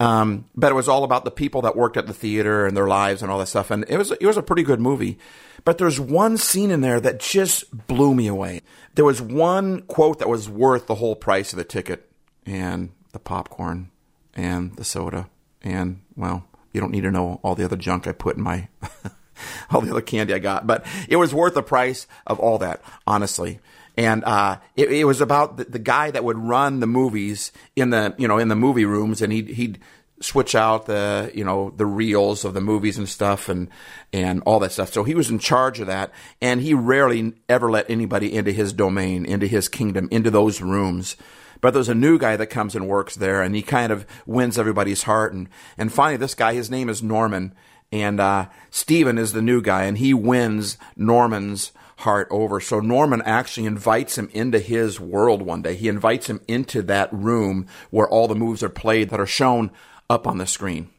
Um, 0.00 0.46
but 0.56 0.72
it 0.72 0.74
was 0.74 0.88
all 0.88 1.04
about 1.04 1.24
the 1.24 1.30
people 1.30 1.62
that 1.62 1.76
worked 1.76 1.98
at 1.98 2.06
the 2.06 2.14
theater 2.14 2.66
and 2.66 2.76
their 2.76 2.88
lives 2.88 3.22
and 3.22 3.30
all 3.30 3.38
that 3.38 3.46
stuff. 3.46 3.70
And 3.70 3.84
it 3.88 3.98
was 3.98 4.10
it 4.12 4.24
was 4.24 4.38
a 4.38 4.42
pretty 4.42 4.62
good 4.62 4.80
movie. 4.80 5.18
But 5.64 5.76
there's 5.76 6.00
one 6.00 6.38
scene 6.38 6.70
in 6.70 6.80
there 6.80 7.00
that 7.00 7.20
just 7.20 7.86
blew 7.86 8.14
me 8.14 8.26
away. 8.26 8.62
There 8.94 9.04
was 9.04 9.20
one 9.20 9.82
quote 9.82 10.18
that 10.18 10.28
was 10.28 10.48
worth 10.48 10.86
the 10.86 10.94
whole 10.96 11.14
price 11.14 11.52
of 11.52 11.58
the 11.58 11.64
ticket. 11.64 12.10
And 12.46 12.92
the 13.12 13.18
popcorn 13.18 13.90
and 14.34 14.74
the 14.76 14.84
soda 14.84 15.28
and 15.62 16.00
well, 16.16 16.46
you 16.72 16.80
don't 16.80 16.92
need 16.92 17.02
to 17.02 17.10
know 17.10 17.40
all 17.42 17.54
the 17.54 17.64
other 17.64 17.76
junk 17.76 18.06
I 18.06 18.12
put 18.12 18.36
in 18.36 18.42
my 18.42 18.68
all 19.70 19.80
the 19.80 19.90
other 19.90 20.00
candy 20.00 20.34
I 20.34 20.38
got, 20.38 20.66
but 20.66 20.84
it 21.08 21.16
was 21.16 21.34
worth 21.34 21.54
the 21.54 21.62
price 21.62 22.06
of 22.26 22.38
all 22.38 22.58
that, 22.58 22.82
honestly. 23.06 23.60
And 24.00 24.24
uh, 24.24 24.56
it, 24.76 24.90
it 24.90 25.04
was 25.04 25.20
about 25.20 25.58
the, 25.58 25.64
the 25.64 25.78
guy 25.78 26.10
that 26.10 26.24
would 26.24 26.38
run 26.38 26.80
the 26.80 26.86
movies 26.86 27.52
in 27.76 27.90
the 27.90 28.14
you 28.16 28.26
know 28.26 28.38
in 28.38 28.48
the 28.48 28.56
movie 28.56 28.86
rooms, 28.86 29.20
and 29.20 29.30
he'd 29.30 29.48
he'd 29.48 29.78
switch 30.22 30.54
out 30.54 30.86
the 30.86 31.30
you 31.34 31.44
know 31.44 31.74
the 31.76 31.84
reels 31.84 32.46
of 32.46 32.54
the 32.54 32.62
movies 32.62 32.96
and 32.96 33.06
stuff 33.06 33.50
and 33.50 33.68
and 34.10 34.42
all 34.46 34.58
that 34.60 34.72
stuff. 34.72 34.90
So 34.90 35.04
he 35.04 35.14
was 35.14 35.28
in 35.28 35.38
charge 35.38 35.80
of 35.80 35.86
that, 35.88 36.12
and 36.40 36.62
he 36.62 36.72
rarely 36.72 37.34
ever 37.46 37.70
let 37.70 37.90
anybody 37.90 38.34
into 38.34 38.52
his 38.52 38.72
domain, 38.72 39.26
into 39.26 39.46
his 39.46 39.68
kingdom, 39.68 40.08
into 40.10 40.30
those 40.30 40.62
rooms. 40.62 41.18
But 41.60 41.74
there's 41.74 41.90
a 41.90 41.94
new 41.94 42.18
guy 42.18 42.36
that 42.36 42.46
comes 42.46 42.74
and 42.74 42.88
works 42.88 43.16
there, 43.16 43.42
and 43.42 43.54
he 43.54 43.60
kind 43.60 43.92
of 43.92 44.06
wins 44.24 44.58
everybody's 44.58 45.02
heart. 45.02 45.34
And 45.34 45.46
and 45.76 45.92
finally, 45.92 46.16
this 46.16 46.34
guy, 46.34 46.54
his 46.54 46.70
name 46.70 46.88
is 46.88 47.02
Norman, 47.02 47.52
and 47.92 48.18
uh, 48.18 48.46
Stephen 48.70 49.18
is 49.18 49.34
the 49.34 49.42
new 49.42 49.60
guy, 49.60 49.84
and 49.84 49.98
he 49.98 50.14
wins 50.14 50.78
Norman's 50.96 51.72
heart 52.00 52.28
over. 52.30 52.60
So 52.60 52.80
Norman 52.80 53.22
actually 53.22 53.66
invites 53.66 54.16
him 54.18 54.28
into 54.32 54.58
his 54.58 54.98
world 54.98 55.42
one 55.42 55.62
day. 55.62 55.74
He 55.74 55.88
invites 55.88 56.28
him 56.28 56.40
into 56.48 56.82
that 56.82 57.12
room 57.12 57.66
where 57.90 58.08
all 58.08 58.28
the 58.28 58.34
moves 58.34 58.62
are 58.62 58.68
played 58.68 59.10
that 59.10 59.20
are 59.20 59.26
shown 59.26 59.70
up 60.08 60.26
on 60.26 60.38
the 60.38 60.46
screen. 60.46 60.90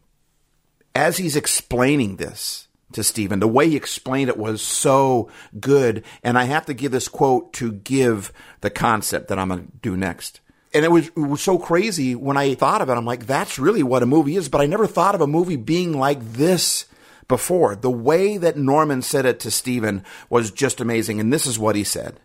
As 0.93 1.17
he's 1.17 1.35
explaining 1.35 2.17
this 2.17 2.67
to 2.93 3.03
Stephen, 3.03 3.39
the 3.39 3.47
way 3.47 3.69
he 3.69 3.75
explained 3.75 4.29
it 4.29 4.37
was 4.37 4.61
so 4.61 5.29
good. 5.59 6.03
And 6.23 6.37
I 6.37 6.43
have 6.43 6.65
to 6.67 6.73
give 6.73 6.91
this 6.91 7.07
quote 7.07 7.53
to 7.53 7.71
give 7.71 8.31
the 8.61 8.69
concept 8.69 9.27
that 9.29 9.39
I'm 9.39 9.49
going 9.49 9.65
to 9.65 9.71
do 9.81 9.97
next. 9.97 10.39
And 10.73 10.85
it 10.85 10.91
was, 10.91 11.07
it 11.07 11.17
was 11.17 11.41
so 11.41 11.57
crazy 11.57 12.15
when 12.15 12.37
I 12.37 12.53
thought 12.53 12.81
of 12.81 12.89
it. 12.89 12.93
I'm 12.93 13.05
like, 13.05 13.25
that's 13.25 13.59
really 13.59 13.83
what 13.83 14.03
a 14.03 14.05
movie 14.05 14.35
is. 14.35 14.49
But 14.49 14.61
I 14.61 14.65
never 14.67 14.87
thought 14.87 15.15
of 15.15 15.21
a 15.21 15.27
movie 15.27 15.57
being 15.57 15.97
like 15.97 16.21
this 16.33 16.85
before. 17.31 17.75
The 17.77 17.89
way 17.89 18.37
that 18.37 18.57
Norman 18.57 19.01
said 19.01 19.25
it 19.25 19.39
to 19.39 19.49
Stephen 19.49 20.03
was 20.29 20.51
just 20.51 20.81
amazing. 20.81 21.21
And 21.21 21.31
this 21.31 21.47
is 21.47 21.57
what 21.57 21.77
he 21.77 21.85
said. 21.85 22.19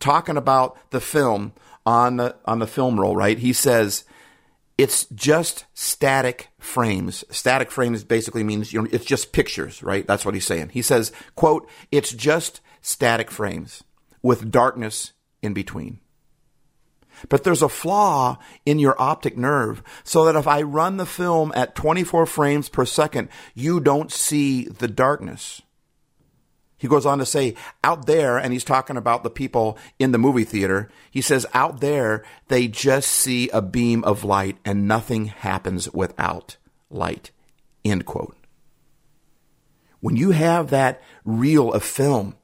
Talking 0.00 0.36
about 0.36 0.76
the 0.90 1.00
film 1.00 1.52
on 1.86 2.16
the, 2.16 2.36
on 2.44 2.58
the 2.58 2.66
film 2.66 2.98
roll, 2.98 3.14
right? 3.14 3.38
He 3.38 3.52
says, 3.52 4.04
it's 4.76 5.04
just 5.06 5.64
static 5.74 6.48
frames. 6.58 7.24
Static 7.30 7.70
frames 7.70 8.02
basically 8.02 8.42
means, 8.42 8.72
you 8.72 8.82
know, 8.82 8.88
it's 8.90 9.04
just 9.04 9.32
pictures, 9.32 9.80
right? 9.80 10.06
That's 10.06 10.24
what 10.24 10.34
he's 10.34 10.46
saying. 10.46 10.70
He 10.70 10.82
says, 10.82 11.12
quote, 11.36 11.68
it's 11.92 12.12
just 12.12 12.60
static 12.82 13.30
frames 13.30 13.84
with 14.22 14.50
darkness 14.50 15.12
in 15.40 15.54
between. 15.54 16.00
But 17.28 17.44
there's 17.44 17.62
a 17.62 17.68
flaw 17.68 18.38
in 18.64 18.78
your 18.78 19.00
optic 19.00 19.36
nerve 19.36 19.82
so 20.04 20.24
that 20.24 20.36
if 20.36 20.46
I 20.46 20.62
run 20.62 20.96
the 20.96 21.06
film 21.06 21.52
at 21.54 21.74
24 21.74 22.26
frames 22.26 22.68
per 22.68 22.84
second, 22.84 23.28
you 23.54 23.80
don't 23.80 24.10
see 24.10 24.64
the 24.64 24.88
darkness. 24.88 25.62
He 26.80 26.88
goes 26.88 27.04
on 27.04 27.18
to 27.18 27.26
say, 27.26 27.56
out 27.84 28.06
there, 28.06 28.38
and 28.38 28.54
he's 28.54 28.64
talking 28.64 28.96
about 28.96 29.22
the 29.22 29.28
people 29.28 29.76
in 29.98 30.12
the 30.12 30.18
movie 30.18 30.44
theater. 30.44 30.88
He 31.10 31.20
says, 31.20 31.44
out 31.52 31.80
there, 31.80 32.24
they 32.48 32.68
just 32.68 33.10
see 33.10 33.50
a 33.50 33.60
beam 33.60 34.02
of 34.02 34.24
light 34.24 34.56
and 34.64 34.88
nothing 34.88 35.26
happens 35.26 35.92
without 35.92 36.56
light. 36.88 37.32
End 37.84 38.06
quote. 38.06 38.34
When 40.00 40.16
you 40.16 40.30
have 40.30 40.70
that 40.70 41.02
reel 41.22 41.70
of 41.70 41.82
film, 41.82 42.34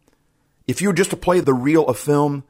if 0.66 0.82
you 0.82 0.88
were 0.88 0.94
just 0.94 1.10
to 1.10 1.16
play 1.16 1.40
the 1.40 1.54
reel 1.54 1.86
of 1.86 1.98
film 1.98 2.44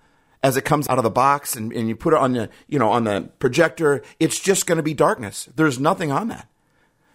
as 0.46 0.56
it 0.56 0.64
comes 0.64 0.88
out 0.88 0.96
of 0.96 1.02
the 1.02 1.10
box 1.10 1.56
and, 1.56 1.72
and 1.72 1.88
you 1.88 1.96
put 1.96 2.12
it 2.12 2.20
on 2.20 2.32
the, 2.32 2.48
you 2.68 2.78
know, 2.78 2.88
on 2.88 3.02
the 3.02 3.28
projector, 3.40 4.00
it's 4.20 4.38
just 4.38 4.64
going 4.64 4.76
to 4.76 4.82
be 4.82 4.94
darkness. 4.94 5.48
There's 5.56 5.80
nothing 5.80 6.12
on 6.12 6.28
that. 6.28 6.48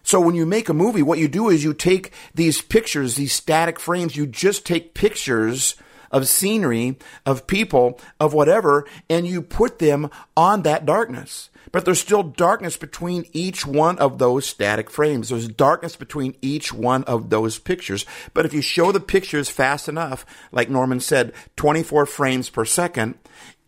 So 0.02 0.20
when 0.20 0.34
you 0.34 0.44
make 0.44 0.68
a 0.68 0.74
movie, 0.74 1.00
what 1.00 1.18
you 1.18 1.28
do 1.28 1.48
is 1.48 1.64
you 1.64 1.72
take 1.72 2.12
these 2.34 2.60
pictures, 2.60 3.14
these 3.14 3.32
static 3.32 3.80
frames, 3.80 4.16
you 4.16 4.26
just 4.26 4.66
take 4.66 4.92
pictures 4.92 5.76
of 6.12 6.28
scenery, 6.28 6.98
of 7.26 7.46
people, 7.46 7.98
of 8.20 8.34
whatever, 8.34 8.86
and 9.08 9.26
you 9.26 9.42
put 9.42 9.78
them 9.78 10.10
on 10.36 10.62
that 10.62 10.86
darkness. 10.86 11.50
But 11.72 11.86
there's 11.86 12.00
still 12.00 12.22
darkness 12.22 12.76
between 12.76 13.24
each 13.32 13.66
one 13.66 13.98
of 13.98 14.18
those 14.18 14.44
static 14.44 14.90
frames. 14.90 15.30
There's 15.30 15.48
darkness 15.48 15.96
between 15.96 16.36
each 16.42 16.72
one 16.72 17.02
of 17.04 17.30
those 17.30 17.58
pictures. 17.58 18.04
But 18.34 18.44
if 18.44 18.52
you 18.52 18.60
show 18.60 18.92
the 18.92 19.00
pictures 19.00 19.48
fast 19.48 19.88
enough, 19.88 20.26
like 20.52 20.68
Norman 20.68 21.00
said, 21.00 21.32
24 21.56 22.04
frames 22.04 22.50
per 22.50 22.66
second, 22.66 23.14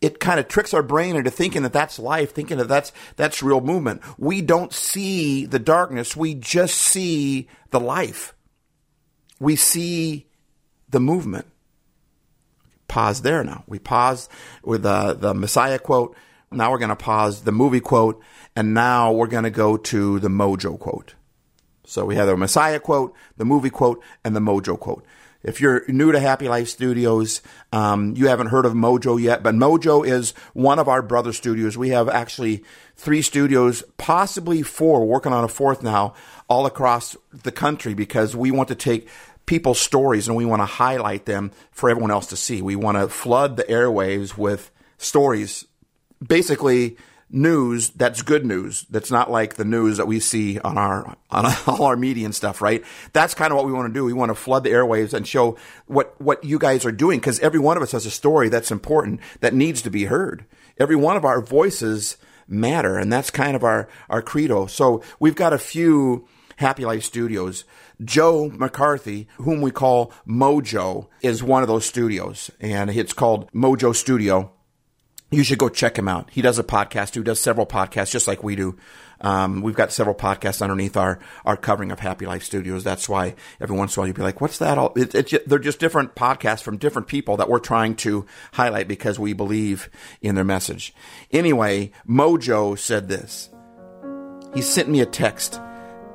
it 0.02 0.20
kind 0.20 0.38
of 0.38 0.48
tricks 0.48 0.74
our 0.74 0.82
brain 0.82 1.16
into 1.16 1.30
thinking 1.30 1.62
that 1.62 1.72
that's 1.72 1.98
life, 1.98 2.34
thinking 2.34 2.58
that 2.58 2.68
that's 2.68 2.92
that's 3.16 3.42
real 3.42 3.62
movement. 3.62 4.02
We 4.18 4.42
don't 4.42 4.72
see 4.72 5.46
the 5.46 5.58
darkness; 5.58 6.14
we 6.14 6.34
just 6.34 6.74
see 6.74 7.48
the 7.70 7.80
life. 7.80 8.34
We 9.40 9.56
see 9.56 10.26
the 10.90 11.00
movement. 11.00 11.46
Pause 12.94 13.22
there 13.22 13.42
now. 13.42 13.64
We 13.66 13.80
pause 13.80 14.28
with 14.62 14.84
the 14.84 15.14
the 15.14 15.34
Messiah 15.34 15.80
quote. 15.80 16.16
Now 16.52 16.70
we're 16.70 16.78
going 16.78 16.90
to 16.90 16.94
pause 16.94 17.42
the 17.42 17.50
movie 17.50 17.80
quote, 17.80 18.22
and 18.54 18.72
now 18.72 19.10
we're 19.10 19.26
going 19.26 19.42
to 19.42 19.50
go 19.50 19.76
to 19.76 20.20
the 20.20 20.28
Mojo 20.28 20.78
quote. 20.78 21.16
So 21.84 22.04
we 22.04 22.14
have 22.14 22.28
the 22.28 22.36
Messiah 22.36 22.78
quote, 22.78 23.12
the 23.36 23.44
movie 23.44 23.68
quote, 23.68 24.00
and 24.24 24.36
the 24.36 24.40
Mojo 24.40 24.78
quote. 24.78 25.04
If 25.42 25.60
you're 25.60 25.82
new 25.88 26.12
to 26.12 26.20
Happy 26.20 26.48
Life 26.48 26.68
Studios, 26.68 27.42
um, 27.72 28.14
you 28.16 28.28
haven't 28.28 28.46
heard 28.46 28.64
of 28.64 28.74
Mojo 28.74 29.20
yet, 29.20 29.42
but 29.42 29.56
Mojo 29.56 30.06
is 30.06 30.30
one 30.52 30.78
of 30.78 30.86
our 30.86 31.02
brother 31.02 31.32
studios. 31.32 31.76
We 31.76 31.88
have 31.88 32.08
actually 32.08 32.62
three 32.94 33.22
studios, 33.22 33.82
possibly 33.98 34.62
four, 34.62 35.04
working 35.04 35.32
on 35.32 35.42
a 35.42 35.48
fourth 35.48 35.82
now, 35.82 36.14
all 36.48 36.64
across 36.64 37.16
the 37.32 37.50
country 37.50 37.92
because 37.92 38.36
we 38.36 38.52
want 38.52 38.68
to 38.68 38.76
take 38.76 39.08
people's 39.46 39.78
stories 39.78 40.28
and 40.28 40.36
we 40.36 40.44
want 40.44 40.60
to 40.60 40.66
highlight 40.66 41.26
them 41.26 41.52
for 41.70 41.90
everyone 41.90 42.10
else 42.10 42.26
to 42.28 42.36
see. 42.36 42.62
We 42.62 42.76
want 42.76 42.96
to 42.98 43.08
flood 43.08 43.56
the 43.56 43.64
airwaves 43.64 44.36
with 44.36 44.70
stories, 44.98 45.66
basically 46.26 46.96
news 47.30 47.90
that's 47.90 48.22
good 48.22 48.46
news. 48.46 48.86
That's 48.88 49.10
not 49.10 49.30
like 49.30 49.56
the 49.56 49.64
news 49.64 49.96
that 49.96 50.06
we 50.06 50.20
see 50.20 50.58
on 50.60 50.78
our 50.78 51.16
on 51.30 51.52
all 51.66 51.84
our 51.84 51.96
media 51.96 52.24
and 52.24 52.34
stuff, 52.34 52.62
right? 52.62 52.84
That's 53.12 53.34
kind 53.34 53.50
of 53.50 53.56
what 53.56 53.66
we 53.66 53.72
want 53.72 53.88
to 53.88 53.92
do. 53.92 54.04
We 54.04 54.12
want 54.12 54.30
to 54.30 54.34
flood 54.34 54.64
the 54.64 54.70
airwaves 54.70 55.12
and 55.12 55.26
show 55.26 55.58
what 55.86 56.18
what 56.20 56.44
you 56.44 56.58
guys 56.58 56.84
are 56.86 56.92
doing 56.92 57.18
because 57.18 57.40
every 57.40 57.60
one 57.60 57.76
of 57.76 57.82
us 57.82 57.92
has 57.92 58.06
a 58.06 58.10
story 58.10 58.48
that's 58.48 58.70
important 58.70 59.20
that 59.40 59.52
needs 59.52 59.82
to 59.82 59.90
be 59.90 60.04
heard. 60.04 60.44
Every 60.78 60.96
one 60.96 61.16
of 61.16 61.24
our 61.24 61.40
voices 61.40 62.16
matter, 62.46 62.98
and 62.98 63.12
that's 63.12 63.30
kind 63.30 63.56
of 63.56 63.64
our 63.64 63.88
our 64.08 64.22
credo. 64.22 64.66
So 64.66 65.02
we've 65.18 65.36
got 65.36 65.52
a 65.52 65.58
few 65.58 66.26
Happy 66.56 66.84
Life 66.84 67.04
Studios. 67.04 67.64
Joe 68.02 68.50
McCarthy, 68.50 69.28
whom 69.36 69.60
we 69.60 69.70
call 69.70 70.12
Mojo, 70.26 71.08
is 71.22 71.42
one 71.42 71.62
of 71.62 71.68
those 71.68 71.86
studios, 71.86 72.50
and 72.60 72.90
it's 72.90 73.12
called 73.12 73.50
Mojo 73.52 73.94
Studio 73.94 74.54
you 75.34 75.42
should 75.42 75.58
go 75.58 75.68
check 75.68 75.98
him 75.98 76.08
out. 76.08 76.30
He 76.30 76.42
does 76.42 76.58
a 76.58 76.64
podcast. 76.64 77.14
He 77.14 77.22
does 77.22 77.40
several 77.40 77.66
podcasts, 77.66 78.10
just 78.10 78.28
like 78.28 78.42
we 78.42 78.56
do. 78.56 78.76
Um, 79.20 79.62
we've 79.62 79.74
got 79.74 79.92
several 79.92 80.14
podcasts 80.14 80.60
underneath 80.60 80.96
our, 80.96 81.18
our 81.44 81.56
covering 81.56 81.90
of 81.90 81.98
Happy 81.98 82.26
Life 82.26 82.42
Studios. 82.42 82.84
That's 82.84 83.08
why 83.08 83.34
every 83.60 83.76
once 83.76 83.96
in 83.96 83.98
a 83.98 84.02
while 84.02 84.06
you'd 84.08 84.16
be 84.16 84.22
like, 84.22 84.40
"What's 84.40 84.58
that?" 84.58 84.76
All 84.76 84.92
it, 84.96 85.14
it, 85.14 85.48
they're 85.48 85.58
just 85.58 85.80
different 85.80 86.14
podcasts 86.14 86.62
from 86.62 86.76
different 86.76 87.08
people 87.08 87.36
that 87.38 87.48
we're 87.48 87.58
trying 87.58 87.96
to 87.96 88.26
highlight 88.52 88.88
because 88.88 89.18
we 89.18 89.32
believe 89.32 89.88
in 90.20 90.34
their 90.34 90.44
message. 90.44 90.94
Anyway, 91.30 91.90
Mojo 92.08 92.78
said 92.78 93.08
this. 93.08 93.50
He 94.54 94.62
sent 94.62 94.88
me 94.88 95.00
a 95.00 95.06
text 95.06 95.60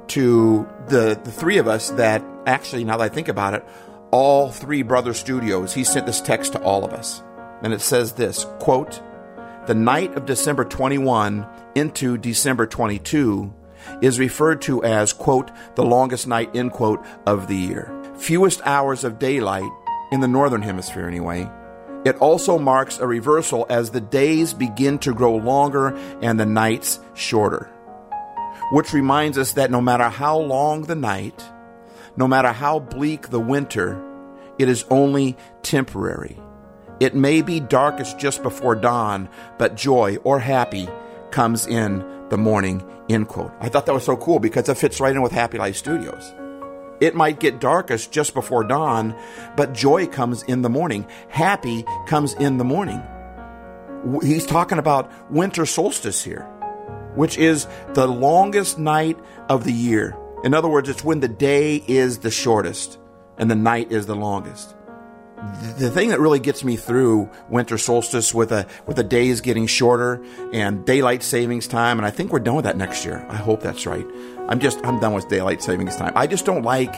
to 0.10 0.68
the 0.88 1.20
the 1.24 1.32
three 1.32 1.58
of 1.58 1.68
us 1.68 1.90
that 1.92 2.24
actually, 2.46 2.84
now 2.84 2.98
that 2.98 3.04
I 3.04 3.10
think 3.10 3.28
about 3.28 3.54
it, 3.54 3.66
all 4.12 4.52
three 4.52 4.82
brother 4.82 5.14
studios. 5.14 5.74
He 5.74 5.84
sent 5.84 6.06
this 6.06 6.22
text 6.22 6.54
to 6.54 6.62
all 6.62 6.84
of 6.84 6.94
us, 6.94 7.24
and 7.62 7.74
it 7.74 7.82
says 7.82 8.14
this 8.14 8.46
quote 8.60 9.02
the 9.68 9.76
night 9.76 10.16
of 10.16 10.26
December 10.26 10.66
21 10.66 11.46
into 11.76 12.18
December 12.18 12.66
22 12.66 13.54
is 14.02 14.18
referred 14.18 14.64
to 14.64 14.84
as, 14.84 15.14
quote, 15.14 15.52
the 15.76 15.84
longest 15.84 16.28
night, 16.28 16.56
end 16.56 16.72
quote, 16.72 17.06
of 17.28 17.48
the 17.48 17.56
year. 17.56 17.94
Fewest 18.18 18.62
hours 18.66 19.04
of 19.04 19.20
daylight, 19.20 19.70
in 20.12 20.22
the 20.22 20.28
northern 20.28 20.62
hemisphere 20.62 21.08
anyway. 21.08 21.50
It 22.06 22.16
also 22.18 22.58
marks 22.58 22.98
a 22.98 23.06
reversal 23.06 23.66
as 23.70 23.92
the 23.92 24.02
days 24.02 24.54
begin 24.54 24.98
to 25.00 25.14
grow 25.14 25.36
longer 25.36 25.96
and 26.22 26.40
the 26.40 26.46
nights 26.46 27.00
shorter. 27.14 27.70
Which 28.72 28.94
reminds 28.94 29.38
us 29.38 29.54
that 29.54 29.72
no 29.72 29.82
matter 29.82 30.10
how 30.10 30.38
long 30.38 30.84
the 30.84 30.96
night, 30.96 31.44
no 32.16 32.28
matter 32.28 32.52
how 32.52 32.80
bleak 32.80 33.30
the 33.30 33.40
winter, 33.40 34.04
it 34.60 34.70
is 34.70 34.86
only 34.90 35.38
temporary. 35.64 36.38
It 37.00 37.16
may 37.16 37.42
be 37.42 37.60
darkest 37.60 38.20
just 38.20 38.44
before 38.44 38.76
dawn, 38.76 39.30
but 39.58 39.76
joy 39.76 40.18
or 40.24 40.40
happy 40.40 40.88
comes 41.32 41.66
in 41.66 42.06
the 42.30 42.38
morning. 42.38 42.84
End 43.10 43.28
quote. 43.28 43.54
I 43.60 43.70
thought 43.70 43.86
that 43.86 43.94
was 43.94 44.06
so 44.06 44.18
cool 44.18 44.40
because 44.40 44.70
it 44.70 44.78
fits 44.78 45.00
right 45.00 45.16
in 45.16 45.22
with 45.22 45.32
Happy 45.32 45.58
Life 45.58 45.78
Studios. 45.78 46.34
It 47.00 47.16
might 47.16 47.40
get 47.40 47.62
darkest 47.62 48.12
just 48.12 48.34
before 48.34 48.64
dawn, 48.66 49.16
but 49.56 49.74
joy 49.74 50.06
comes 50.06 50.44
in 50.44 50.62
the 50.62 50.70
morning. 50.70 51.08
Happy 51.30 51.86
comes 52.06 52.34
in 52.34 52.58
the 52.58 52.66
morning. 52.66 53.02
He's 54.22 54.46
talking 54.46 54.78
about 54.78 55.10
winter 55.32 55.66
solstice 55.66 56.22
here. 56.24 56.46
Which 57.16 57.38
is 57.38 57.68
the 57.94 58.08
longest 58.08 58.80
night 58.80 59.18
of 59.50 59.64
the 59.64 59.74
year. 59.74 60.16
In 60.44 60.54
other 60.54 60.70
words, 60.70 60.90
it's 60.90 61.04
when 61.04 61.20
the 61.20 61.28
day 61.28 61.84
is 61.88 62.20
the 62.20 62.32
shortest 62.32 62.98
and 63.38 63.50
the 63.50 63.56
night 63.56 63.92
is 63.92 64.06
the 64.06 64.16
longest. 64.16 64.76
The 65.78 65.90
thing 65.90 66.10
that 66.10 66.20
really 66.20 66.40
gets 66.40 66.66
me 66.66 66.76
through 66.76 67.30
winter 67.50 67.78
solstice 67.78 68.34
with 68.34 68.52
a 68.52 68.68
with 68.86 68.98
the 68.98 69.06
days 69.06 69.40
getting 69.40 69.68
shorter 69.68 70.22
and 70.52 70.86
daylight 70.86 71.24
savings 71.24 71.66
time, 71.66 71.98
and 71.98 72.06
I 72.06 72.12
think 72.12 72.34
we're 72.34 72.40
done 72.40 72.56
with 72.56 72.66
that 72.66 72.76
next 72.76 73.06
year. 73.06 73.26
I 73.30 73.38
hope 73.38 73.62
that's 73.62 73.86
right. 73.86 74.06
I'm 74.50 74.60
just 74.60 74.86
I'm 74.86 75.00
done 75.00 75.14
with 75.14 75.30
daylight 75.30 75.64
savings 75.64 75.96
time. 75.96 76.12
I 76.16 76.28
just 76.28 76.46
don't 76.46 76.64
like 76.64 76.94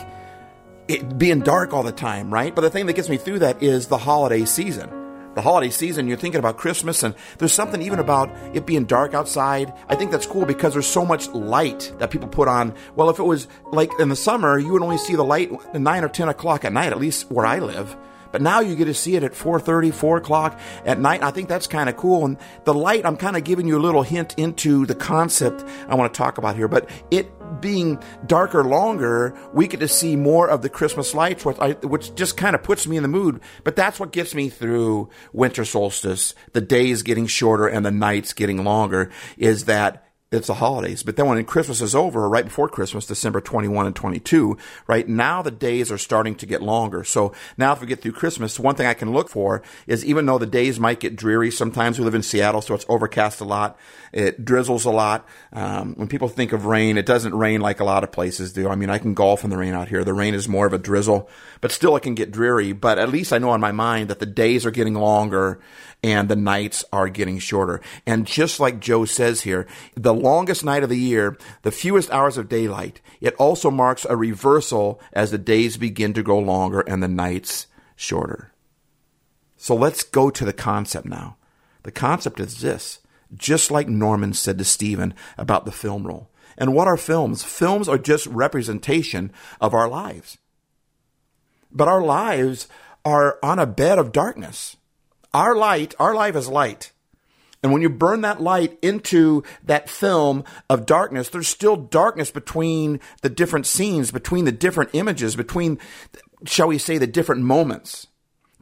it 0.88 1.18
being 1.18 1.40
dark 1.40 1.72
all 1.72 1.84
the 1.84 1.92
time, 1.92 2.32
right? 2.32 2.52
But 2.52 2.62
the 2.62 2.70
thing 2.70 2.86
that 2.86 2.94
gets 2.94 3.08
me 3.08 3.16
through 3.16 3.40
that 3.40 3.62
is 3.62 3.86
the 3.86 3.98
holiday 3.98 4.44
season. 4.44 5.01
The 5.34 5.40
holiday 5.40 5.70
season, 5.70 6.08
you're 6.08 6.18
thinking 6.18 6.38
about 6.38 6.58
Christmas, 6.58 7.02
and 7.02 7.14
there's 7.38 7.52
something 7.52 7.80
even 7.80 7.98
about 7.98 8.30
it 8.54 8.66
being 8.66 8.84
dark 8.84 9.14
outside. 9.14 9.72
I 9.88 9.94
think 9.94 10.10
that's 10.10 10.26
cool 10.26 10.44
because 10.44 10.74
there's 10.74 10.86
so 10.86 11.06
much 11.06 11.28
light 11.30 11.92
that 11.98 12.10
people 12.10 12.28
put 12.28 12.48
on. 12.48 12.74
Well, 12.96 13.08
if 13.08 13.18
it 13.18 13.24
was 13.24 13.48
like 13.72 13.90
in 13.98 14.10
the 14.10 14.16
summer, 14.16 14.58
you 14.58 14.72
would 14.72 14.82
only 14.82 14.98
see 14.98 15.14
the 15.14 15.24
light 15.24 15.50
at 15.72 15.80
9 15.80 16.04
or 16.04 16.08
10 16.08 16.28
o'clock 16.28 16.64
at 16.64 16.72
night, 16.72 16.92
at 16.92 17.00
least 17.00 17.30
where 17.30 17.46
I 17.46 17.60
live. 17.60 17.96
But 18.32 18.42
now 18.42 18.60
you 18.60 18.74
get 18.74 18.86
to 18.86 18.94
see 18.94 19.14
it 19.14 19.22
at 19.22 19.32
4.30, 19.32 19.92
4 19.92 20.16
o'clock 20.16 20.58
at 20.84 20.98
night. 20.98 21.22
I 21.22 21.30
think 21.30 21.48
that's 21.48 21.66
kind 21.66 21.88
of 21.88 21.96
cool. 21.96 22.24
And 22.24 22.38
the 22.64 22.74
light, 22.74 23.06
I'm 23.06 23.16
kind 23.16 23.36
of 23.36 23.44
giving 23.44 23.68
you 23.68 23.78
a 23.78 23.80
little 23.80 24.02
hint 24.02 24.34
into 24.38 24.86
the 24.86 24.94
concept 24.94 25.64
I 25.86 25.94
want 25.94 26.12
to 26.12 26.18
talk 26.18 26.38
about 26.38 26.56
here. 26.56 26.66
But 26.66 26.88
it 27.10 27.30
being 27.62 28.02
darker 28.26 28.62
longer, 28.62 29.34
we 29.54 29.66
get 29.66 29.80
to 29.80 29.88
see 29.88 30.16
more 30.16 30.50
of 30.50 30.60
the 30.60 30.68
Christmas 30.68 31.14
lights, 31.14 31.46
which, 31.46 31.58
I, 31.58 31.72
which 31.72 32.14
just 32.14 32.36
kind 32.36 32.54
of 32.54 32.62
puts 32.62 32.86
me 32.86 32.98
in 32.98 33.02
the 33.02 33.08
mood. 33.08 33.40
But 33.64 33.76
that's 33.76 33.98
what 33.98 34.12
gets 34.12 34.34
me 34.34 34.50
through 34.50 35.08
winter 35.32 35.64
solstice, 35.64 36.34
the 36.52 36.60
days 36.60 37.02
getting 37.02 37.26
shorter 37.26 37.66
and 37.66 37.86
the 37.86 37.90
nights 37.90 38.34
getting 38.34 38.62
longer, 38.64 39.10
is 39.38 39.64
that 39.64 40.11
it's 40.32 40.46
the 40.46 40.54
holidays. 40.54 41.02
But 41.02 41.16
then 41.16 41.26
when 41.26 41.44
Christmas 41.44 41.80
is 41.80 41.94
over, 41.94 42.28
right 42.28 42.44
before 42.44 42.68
Christmas, 42.68 43.06
December 43.06 43.40
21 43.40 43.86
and 43.86 43.94
22, 43.94 44.56
right 44.86 45.06
now 45.06 45.42
the 45.42 45.50
days 45.50 45.92
are 45.92 45.98
starting 45.98 46.34
to 46.36 46.46
get 46.46 46.62
longer. 46.62 47.04
So 47.04 47.32
now 47.58 47.72
if 47.72 47.80
we 47.80 47.86
get 47.86 48.00
through 48.00 48.12
Christmas, 48.12 48.58
one 48.58 48.74
thing 48.74 48.86
I 48.86 48.94
can 48.94 49.12
look 49.12 49.28
for 49.28 49.62
is 49.86 50.04
even 50.04 50.24
though 50.26 50.38
the 50.38 50.46
days 50.46 50.80
might 50.80 51.00
get 51.00 51.16
dreary, 51.16 51.50
sometimes 51.50 51.98
we 51.98 52.04
live 52.04 52.14
in 52.14 52.22
Seattle, 52.22 52.62
so 52.62 52.74
it's 52.74 52.86
overcast 52.88 53.40
a 53.40 53.44
lot. 53.44 53.78
It 54.12 54.44
drizzles 54.44 54.84
a 54.84 54.90
lot. 54.90 55.26
Um, 55.52 55.94
when 55.94 56.08
people 56.08 56.28
think 56.28 56.52
of 56.52 56.64
rain, 56.64 56.96
it 56.96 57.06
doesn't 57.06 57.34
rain 57.34 57.60
like 57.60 57.80
a 57.80 57.84
lot 57.84 58.02
of 58.02 58.10
places 58.10 58.52
do. 58.52 58.68
I 58.68 58.74
mean, 58.74 58.90
I 58.90 58.98
can 58.98 59.14
golf 59.14 59.44
in 59.44 59.50
the 59.50 59.58
rain 59.58 59.74
out 59.74 59.88
here. 59.88 60.02
The 60.02 60.14
rain 60.14 60.34
is 60.34 60.48
more 60.48 60.66
of 60.66 60.72
a 60.72 60.78
drizzle, 60.78 61.28
but 61.60 61.72
still 61.72 61.94
it 61.96 62.02
can 62.02 62.14
get 62.14 62.30
dreary. 62.30 62.72
But 62.72 62.98
at 62.98 63.10
least 63.10 63.32
I 63.32 63.38
know 63.38 63.54
in 63.54 63.60
my 63.60 63.72
mind 63.72 64.08
that 64.08 64.18
the 64.18 64.26
days 64.26 64.64
are 64.64 64.70
getting 64.70 64.94
longer 64.94 65.60
and 66.02 66.28
the 66.28 66.36
nights 66.36 66.84
are 66.92 67.08
getting 67.08 67.38
shorter. 67.38 67.80
And 68.06 68.26
just 68.26 68.58
like 68.58 68.80
Joe 68.80 69.04
says 69.04 69.42
here, 69.42 69.66
the 69.94 70.14
longest 70.14 70.64
night 70.64 70.82
of 70.82 70.88
the 70.88 70.98
year, 70.98 71.36
the 71.62 71.70
fewest 71.70 72.10
hours 72.10 72.36
of 72.36 72.48
daylight, 72.48 73.00
it 73.20 73.34
also 73.34 73.70
marks 73.70 74.04
a 74.08 74.16
reversal 74.16 75.00
as 75.12 75.30
the 75.30 75.38
days 75.38 75.76
begin 75.76 76.12
to 76.14 76.22
grow 76.22 76.38
longer 76.38 76.80
and 76.80 77.02
the 77.02 77.08
nights 77.08 77.66
shorter. 77.94 78.52
So 79.56 79.76
let's 79.76 80.02
go 80.02 80.28
to 80.30 80.44
the 80.44 80.52
concept 80.52 81.06
now. 81.06 81.36
The 81.84 81.92
concept 81.92 82.40
is 82.40 82.60
this 82.60 82.98
just 83.34 83.70
like 83.70 83.88
Norman 83.88 84.34
said 84.34 84.58
to 84.58 84.64
Stephen 84.64 85.14
about 85.38 85.64
the 85.64 85.72
film 85.72 86.06
roll. 86.06 86.30
And 86.58 86.74
what 86.74 86.86
are 86.86 86.96
films? 86.96 87.42
Films 87.42 87.88
are 87.88 87.96
just 87.98 88.26
representation 88.26 89.32
of 89.60 89.72
our 89.72 89.88
lives. 89.88 90.36
But 91.70 91.88
our 91.88 92.02
lives 92.02 92.68
are 93.04 93.38
on 93.42 93.58
a 93.58 93.66
bed 93.66 93.98
of 93.98 94.12
darkness. 94.12 94.76
Our 95.34 95.54
light, 95.54 95.94
our 95.98 96.14
life 96.14 96.36
is 96.36 96.48
light. 96.48 96.92
And 97.62 97.72
when 97.72 97.82
you 97.82 97.88
burn 97.88 98.22
that 98.22 98.40
light 98.40 98.76
into 98.82 99.44
that 99.64 99.88
film 99.88 100.44
of 100.68 100.84
darkness, 100.84 101.28
there's 101.28 101.48
still 101.48 101.76
darkness 101.76 102.30
between 102.30 102.98
the 103.22 103.28
different 103.28 103.66
scenes, 103.66 104.10
between 104.10 104.44
the 104.44 104.52
different 104.52 104.90
images, 104.94 105.36
between, 105.36 105.78
shall 106.44 106.68
we 106.68 106.78
say, 106.78 106.98
the 106.98 107.06
different 107.06 107.42
moments 107.42 108.08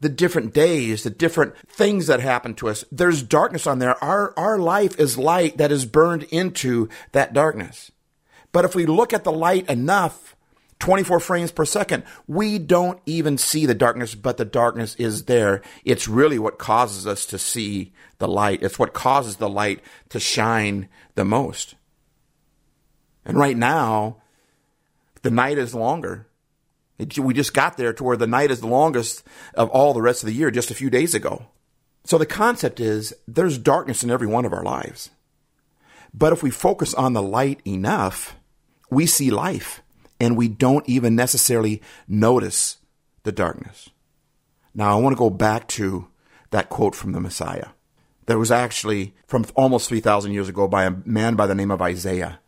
the 0.01 0.09
different 0.09 0.53
days, 0.55 1.03
the 1.03 1.11
different 1.11 1.55
things 1.69 2.07
that 2.07 2.21
happen 2.21 2.55
to 2.55 2.69
us. 2.69 2.85
There's 2.91 3.23
darkness 3.23 3.67
on 3.67 3.79
there. 3.79 4.03
Our, 4.03 4.33
our 4.37 4.59
life 4.59 4.99
is 4.99 5.19
light 5.19 5.59
that 5.59 5.71
is 5.71 5.85
burned 5.85 6.25
into 6.25 6.89
that 7.13 7.33
darkness. 7.33 7.93
But 8.53 8.65
if 8.65 8.75
we 8.75 8.87
look 8.87 9.13
at 9.13 9.25
the 9.25 9.33
light 9.33 9.69
enough, 9.69 10.35
24 10.81 11.21
frames 11.21 11.53
per 11.53 11.65
second, 11.65 12.03
we 12.27 12.59
don't 12.59 13.01
even 13.07 13.39
see 13.39 13.67
the 13.67 13.75
darkness, 13.75 14.15
but 14.15 14.37
the 14.37 14.45
darkness 14.45 14.97
is 14.97 15.25
there. 15.27 15.63
It's 15.85 16.09
really 16.09 16.39
what 16.39 16.59
causes 16.59 17.07
us 17.07 17.25
to 17.27 17.39
see 17.39 17.93
the 18.19 18.29
light. 18.29 18.63
It's 18.63 18.79
what 18.79 18.93
causes 18.93 19.37
the 19.37 19.49
light 19.49 19.81
to 20.09 20.19
shine 20.19 20.89
the 21.15 21.25
most. 21.25 21.77
And 23.25 23.39
right 23.39 23.57
now, 23.57 24.17
the 25.23 25.31
night 25.31 25.59
is 25.59 25.75
longer 25.75 26.27
it, 27.01 27.19
we 27.19 27.33
just 27.33 27.55
got 27.55 27.79
there 27.79 27.95
to 27.95 28.05
where 28.05 28.17
the 28.17 28.27
night 28.27 28.51
is 28.51 28.61
the 28.61 28.67
longest 28.67 29.25
of 29.55 29.71
all 29.71 29.95
the 29.95 30.03
rest 30.03 30.23
of 30.23 30.27
the 30.27 30.35
year 30.35 30.51
just 30.51 30.71
a 30.71 30.75
few 30.75 30.91
days 30.91 31.15
ago. 31.15 31.47
So 32.05 32.19
the 32.19 32.27
concept 32.27 32.79
is 32.79 33.15
there's 33.27 33.57
darkness 33.57 34.05
in 34.05 34.11
every 34.11 34.27
one 34.27 34.45
of 34.45 34.53
our 34.53 34.63
lives. 34.63 35.11
But 36.13 36.33
if 36.33 36.43
we 36.43 36.51
focus 36.51 36.93
on 36.93 37.15
the 37.15 37.23
light 37.23 37.61
enough, 37.67 38.37
we 38.91 39.07
see 39.07 39.31
life 39.31 39.81
and 40.21 40.37
we 40.37 40.47
don't 40.49 40.89
even 40.89 41.17
necessarily 41.17 41.83
notice 42.07 42.77
the 43.25 43.33
darkness. 43.33 43.89
Now, 44.75 44.97
I 44.97 45.01
want 45.01 45.15
to 45.15 45.19
go 45.19 45.31
back 45.31 45.67
to 45.69 46.07
that 46.51 46.69
quote 46.69 46.95
from 46.95 47.13
the 47.13 47.21
Messiah 47.21 47.69
that 48.27 48.39
was 48.39 48.53
actually 48.53 49.15
from 49.27 49.45
almost 49.57 49.89
3,000 49.89 50.33
years 50.33 50.49
ago 50.49 50.69
by 50.69 50.85
a 50.85 50.93
man 51.05 51.35
by 51.35 51.47
the 51.47 51.55
name 51.55 51.71
of 51.71 51.83
Isaiah. 51.83 52.39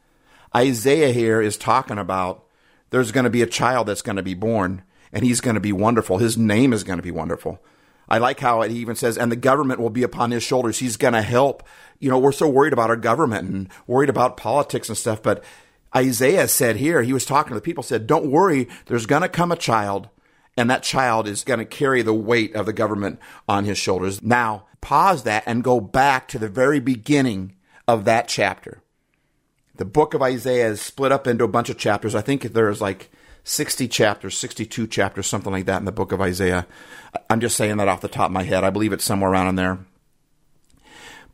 Isaiah 0.54 1.12
here 1.12 1.40
is 1.40 1.56
talking 1.56 1.98
about 1.98 2.44
there's 2.90 3.10
going 3.10 3.24
to 3.24 3.30
be 3.30 3.42
a 3.42 3.46
child 3.46 3.88
that's 3.88 4.02
going 4.02 4.16
to 4.16 4.22
be 4.22 4.34
born 4.34 4.82
and 5.12 5.24
he's 5.24 5.40
going 5.40 5.54
to 5.54 5.60
be 5.60 5.72
wonderful. 5.72 6.18
His 6.18 6.36
name 6.38 6.72
is 6.72 6.84
going 6.84 6.98
to 6.98 7.02
be 7.02 7.10
wonderful. 7.10 7.62
I 8.08 8.18
like 8.18 8.40
how 8.40 8.62
it 8.62 8.72
even 8.72 8.94
says, 8.94 9.16
and 9.16 9.32
the 9.32 9.36
government 9.36 9.80
will 9.80 9.90
be 9.90 10.02
upon 10.02 10.30
his 10.30 10.42
shoulders. 10.42 10.78
He's 10.78 10.96
going 10.96 11.14
to 11.14 11.22
help. 11.22 11.62
You 11.98 12.10
know, 12.10 12.18
we're 12.18 12.32
so 12.32 12.48
worried 12.48 12.72
about 12.72 12.90
our 12.90 12.96
government 12.96 13.48
and 13.48 13.68
worried 13.86 14.10
about 14.10 14.36
politics 14.36 14.88
and 14.88 14.98
stuff. 14.98 15.22
But 15.22 15.42
Isaiah 15.94 16.48
said 16.48 16.76
here, 16.76 17.02
he 17.02 17.12
was 17.12 17.26
talking 17.26 17.50
to 17.50 17.54
the 17.54 17.60
people, 17.60 17.82
said, 17.82 18.06
don't 18.06 18.30
worry. 18.30 18.68
There's 18.86 19.06
going 19.06 19.22
to 19.22 19.28
come 19.28 19.52
a 19.52 19.56
child 19.56 20.08
and 20.56 20.68
that 20.70 20.82
child 20.82 21.26
is 21.28 21.44
going 21.44 21.58
to 21.58 21.64
carry 21.64 22.02
the 22.02 22.14
weight 22.14 22.54
of 22.54 22.66
the 22.66 22.72
government 22.72 23.18
on 23.48 23.64
his 23.64 23.78
shoulders. 23.78 24.22
Now, 24.22 24.66
pause 24.80 25.22
that 25.24 25.44
and 25.46 25.64
go 25.64 25.80
back 25.80 26.28
to 26.28 26.38
the 26.38 26.48
very 26.48 26.80
beginning 26.80 27.56
of 27.88 28.04
that 28.04 28.28
chapter 28.28 28.82
the 29.76 29.84
book 29.84 30.14
of 30.14 30.22
Isaiah 30.22 30.68
is 30.68 30.80
split 30.80 31.12
up 31.12 31.26
into 31.26 31.44
a 31.44 31.48
bunch 31.48 31.68
of 31.68 31.78
chapters. 31.78 32.14
I 32.14 32.20
think 32.20 32.42
there's 32.42 32.80
like 32.80 33.10
60 33.44 33.88
chapters, 33.88 34.36
62 34.38 34.86
chapters, 34.86 35.26
something 35.26 35.52
like 35.52 35.66
that 35.66 35.78
in 35.78 35.84
the 35.84 35.92
book 35.92 36.12
of 36.12 36.20
Isaiah. 36.20 36.66
I'm 37.28 37.40
just 37.40 37.56
saying 37.56 37.78
that 37.78 37.88
off 37.88 38.00
the 38.00 38.08
top 38.08 38.26
of 38.26 38.32
my 38.32 38.44
head. 38.44 38.64
I 38.64 38.70
believe 38.70 38.92
it's 38.92 39.04
somewhere 39.04 39.30
around 39.30 39.48
in 39.48 39.54
there. 39.56 39.78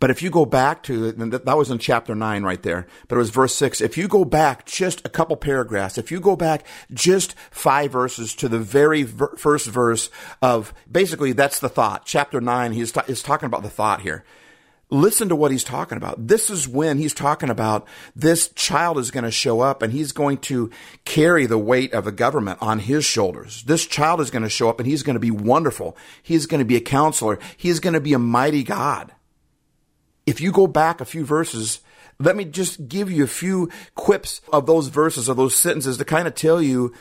But 0.01 0.11
if 0.11 0.23
you 0.23 0.31
go 0.31 0.45
back 0.45 0.83
to, 0.85 1.13
that 1.13 1.57
was 1.57 1.71
in 1.71 1.79
chapter 1.79 2.15
9 2.15 2.43
right 2.43 2.63
there, 2.63 2.87
but 3.09 3.17
it 3.17 3.19
was 3.19 3.31
verse 3.31 3.55
6. 3.55 3.81
If 3.81 3.99
you 3.99 4.07
go 4.07 4.25
back 4.25 4.65
just 4.65 5.05
a 5.05 5.09
couple 5.09 5.37
paragraphs, 5.37 5.99
if 5.99 6.11
you 6.13 6.21
go 6.21 6.37
back 6.37 6.65
just 6.93 7.35
five 7.51 7.93
verses 7.93 8.35
to 8.37 8.49
the 8.49 8.59
very 8.59 9.03
ver- 9.03 9.35
first 9.37 9.67
verse 9.67 10.11
of, 10.41 10.73
basically 10.91 11.33
that's 11.33 11.59
the 11.59 11.69
thought. 11.69 12.07
Chapter 12.07 12.41
9, 12.41 12.73
he's, 12.73 12.93
ta- 12.93 13.05
he's 13.07 13.23
talking 13.23 13.47
about 13.47 13.63
the 13.63 13.71
thought 13.71 14.03
here 14.03 14.25
listen 14.91 15.29
to 15.29 15.37
what 15.37 15.51
he's 15.51 15.65
talking 15.65 15.99
about. 15.99 16.29
This 16.29 16.51
is 16.51 16.67
when 16.67 16.99
he's 16.99 17.15
talking 17.15 17.51
about 17.51 17.87
this 18.17 18.49
child 18.55 18.99
is 18.99 19.11
going 19.11 19.25
to 19.25 19.31
show 19.31 19.61
up 19.61 19.83
and 19.83 19.93
he's 19.93 20.13
going 20.13 20.39
to 20.39 20.71
carry 21.05 21.47
the 21.47 21.59
weight 21.59 21.93
of 21.93 22.05
the 22.05 22.13
government 22.13 22.59
on 22.61 22.79
his 22.79 23.05
shoulders. 23.05 23.63
This 23.65 23.87
child 23.87 24.21
is 24.21 24.31
going 24.31 24.43
to 24.43 24.49
show 24.49 24.69
up 24.69 24.81
and 24.81 24.87
he's 24.87 25.03
going 25.03 25.15
to 25.15 25.21
be 25.21 25.31
wonderful. 25.31 25.97
He's 26.23 26.47
going 26.47 26.61
to 26.61 26.65
be 26.65 26.77
a 26.77 26.81
counselor. 26.81 27.39
He's 27.57 27.81
going 27.81 27.95
to 27.95 28.01
be 28.01 28.15
a 28.15 28.19
mighty 28.19 28.63
God. 28.63 29.13
If 30.29 30.43
you 30.43 30.53
go 30.53 30.67
back 30.67 31.01
a 31.01 31.07
few 31.07 31.25
verses, 31.25 31.81
let 32.19 32.37
me 32.37 32.45
just 32.45 32.87
give 32.87 33.11
you 33.11 33.25
a 33.25 33.29
few 33.29 33.71
quips 33.95 34.43
of 34.53 34.67
those 34.67 34.89
verses, 34.89 35.27
of 35.27 35.39
those 35.39 35.55
sentences 35.55 35.97
to 35.97 36.05
kind 36.05 36.29
of 36.29 36.35
tell 36.35 36.61
you 36.61 36.93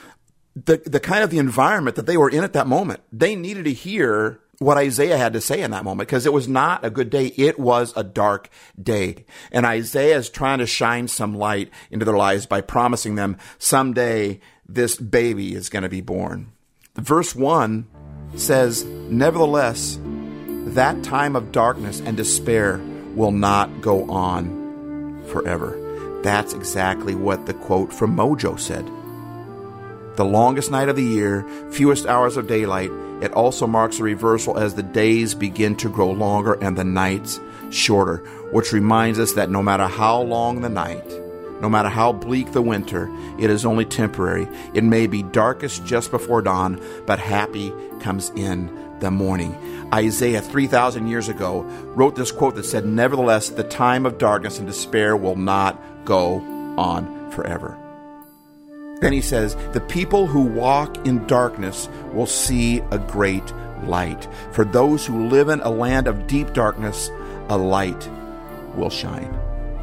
the, 0.55 0.77
the 0.85 1.01
kind 1.01 1.25
of 1.25 1.29
the 1.29 1.37
environment 1.37 1.97
that 1.97 2.05
they 2.05 2.15
were 2.15 2.29
in 2.29 2.45
at 2.45 2.53
that 2.53 2.67
moment. 2.67 3.01
They 3.11 3.35
needed 3.35 3.65
to 3.65 3.73
hear 3.73 4.39
what 4.59 4.77
Isaiah 4.77 5.17
had 5.17 5.33
to 5.33 5.41
say 5.41 5.61
in 5.61 5.71
that 5.71 5.83
moment 5.83 6.07
because 6.07 6.25
it 6.25 6.31
was 6.31 6.47
not 6.47 6.85
a 6.85 6.89
good 6.89 7.09
day. 7.09 7.33
It 7.35 7.59
was 7.59 7.91
a 7.97 8.03
dark 8.03 8.49
day. 8.81 9.25
And 9.51 9.65
Isaiah 9.65 10.17
is 10.17 10.29
trying 10.29 10.59
to 10.59 10.65
shine 10.65 11.09
some 11.09 11.37
light 11.37 11.69
into 11.91 12.05
their 12.05 12.15
lives 12.15 12.45
by 12.45 12.61
promising 12.61 13.15
them 13.15 13.35
someday 13.59 14.39
this 14.69 14.95
baby 14.95 15.53
is 15.53 15.67
going 15.67 15.83
to 15.83 15.89
be 15.89 15.99
born. 15.99 16.53
Verse 16.95 17.35
1 17.35 17.85
says, 18.37 18.85
Nevertheless, 18.85 19.99
that 20.03 21.03
time 21.03 21.35
of 21.35 21.51
darkness 21.51 21.99
and 21.99 22.15
despair 22.15 22.79
will 23.17 23.31
not 23.31 23.81
go 23.81 24.09
on 24.09 25.23
forever. 25.31 25.77
That's 26.23 26.53
exactly 26.53 27.15
what 27.15 27.45
the 27.47 27.53
quote 27.53 27.91
from 27.91 28.15
Mojo 28.15 28.59
said. 28.59 28.85
The 30.15 30.25
longest 30.25 30.71
night 30.71 30.89
of 30.89 30.95
the 30.95 31.03
year, 31.03 31.47
fewest 31.71 32.05
hours 32.05 32.37
of 32.37 32.47
daylight, 32.47 32.91
it 33.21 33.33
also 33.33 33.65
marks 33.65 33.99
a 33.99 34.03
reversal 34.03 34.57
as 34.57 34.75
the 34.75 34.83
days 34.83 35.33
begin 35.33 35.75
to 35.77 35.89
grow 35.89 36.11
longer 36.11 36.53
and 36.61 36.77
the 36.77 36.83
nights 36.83 37.39
shorter, 37.71 38.17
which 38.51 38.71
reminds 38.71 39.19
us 39.19 39.33
that 39.33 39.49
no 39.49 39.63
matter 39.63 39.87
how 39.87 40.21
long 40.21 40.61
the 40.61 40.69
night, 40.69 41.07
no 41.61 41.69
matter 41.69 41.89
how 41.89 42.13
bleak 42.13 42.51
the 42.51 42.61
winter, 42.61 43.11
it 43.39 43.49
is 43.49 43.65
only 43.65 43.85
temporary. 43.85 44.47
It 44.75 44.83
may 44.83 45.07
be 45.07 45.23
darkest 45.23 45.85
just 45.85 46.11
before 46.11 46.43
dawn, 46.43 46.79
but 47.07 47.17
happy 47.17 47.73
comes 47.99 48.29
in 48.35 48.69
the 48.99 49.11
morning. 49.11 49.55
Isaiah, 49.93 50.41
3,000 50.41 51.07
years 51.07 51.29
ago, 51.29 51.61
wrote 51.95 52.15
this 52.15 52.31
quote 52.31 52.55
that 52.55 52.65
said, 52.65 52.85
Nevertheless, 52.85 53.49
the 53.49 53.63
time 53.63 54.05
of 54.05 54.17
darkness 54.17 54.57
and 54.59 54.67
despair 54.67 55.15
will 55.15 55.35
not 55.35 55.81
go 56.05 56.35
on 56.77 57.31
forever. 57.31 57.77
Then 58.99 59.13
he 59.13 59.21
says, 59.21 59.55
The 59.73 59.81
people 59.81 60.27
who 60.27 60.41
walk 60.41 61.05
in 61.05 61.25
darkness 61.27 61.87
will 62.13 62.25
see 62.25 62.79
a 62.91 62.97
great 62.97 63.53
light. 63.83 64.27
For 64.51 64.65
those 64.65 65.05
who 65.05 65.27
live 65.27 65.49
in 65.49 65.61
a 65.61 65.69
land 65.69 66.07
of 66.07 66.27
deep 66.27 66.53
darkness, 66.53 67.09
a 67.49 67.57
light 67.57 68.09
will 68.75 68.89
shine. 68.89 69.33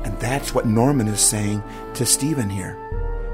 And 0.05 0.19
that's 0.21 0.55
what 0.55 0.67
Norman 0.67 1.09
is 1.09 1.21
saying 1.21 1.63
to 1.95 2.05
Stephen 2.05 2.51
here 2.51 2.79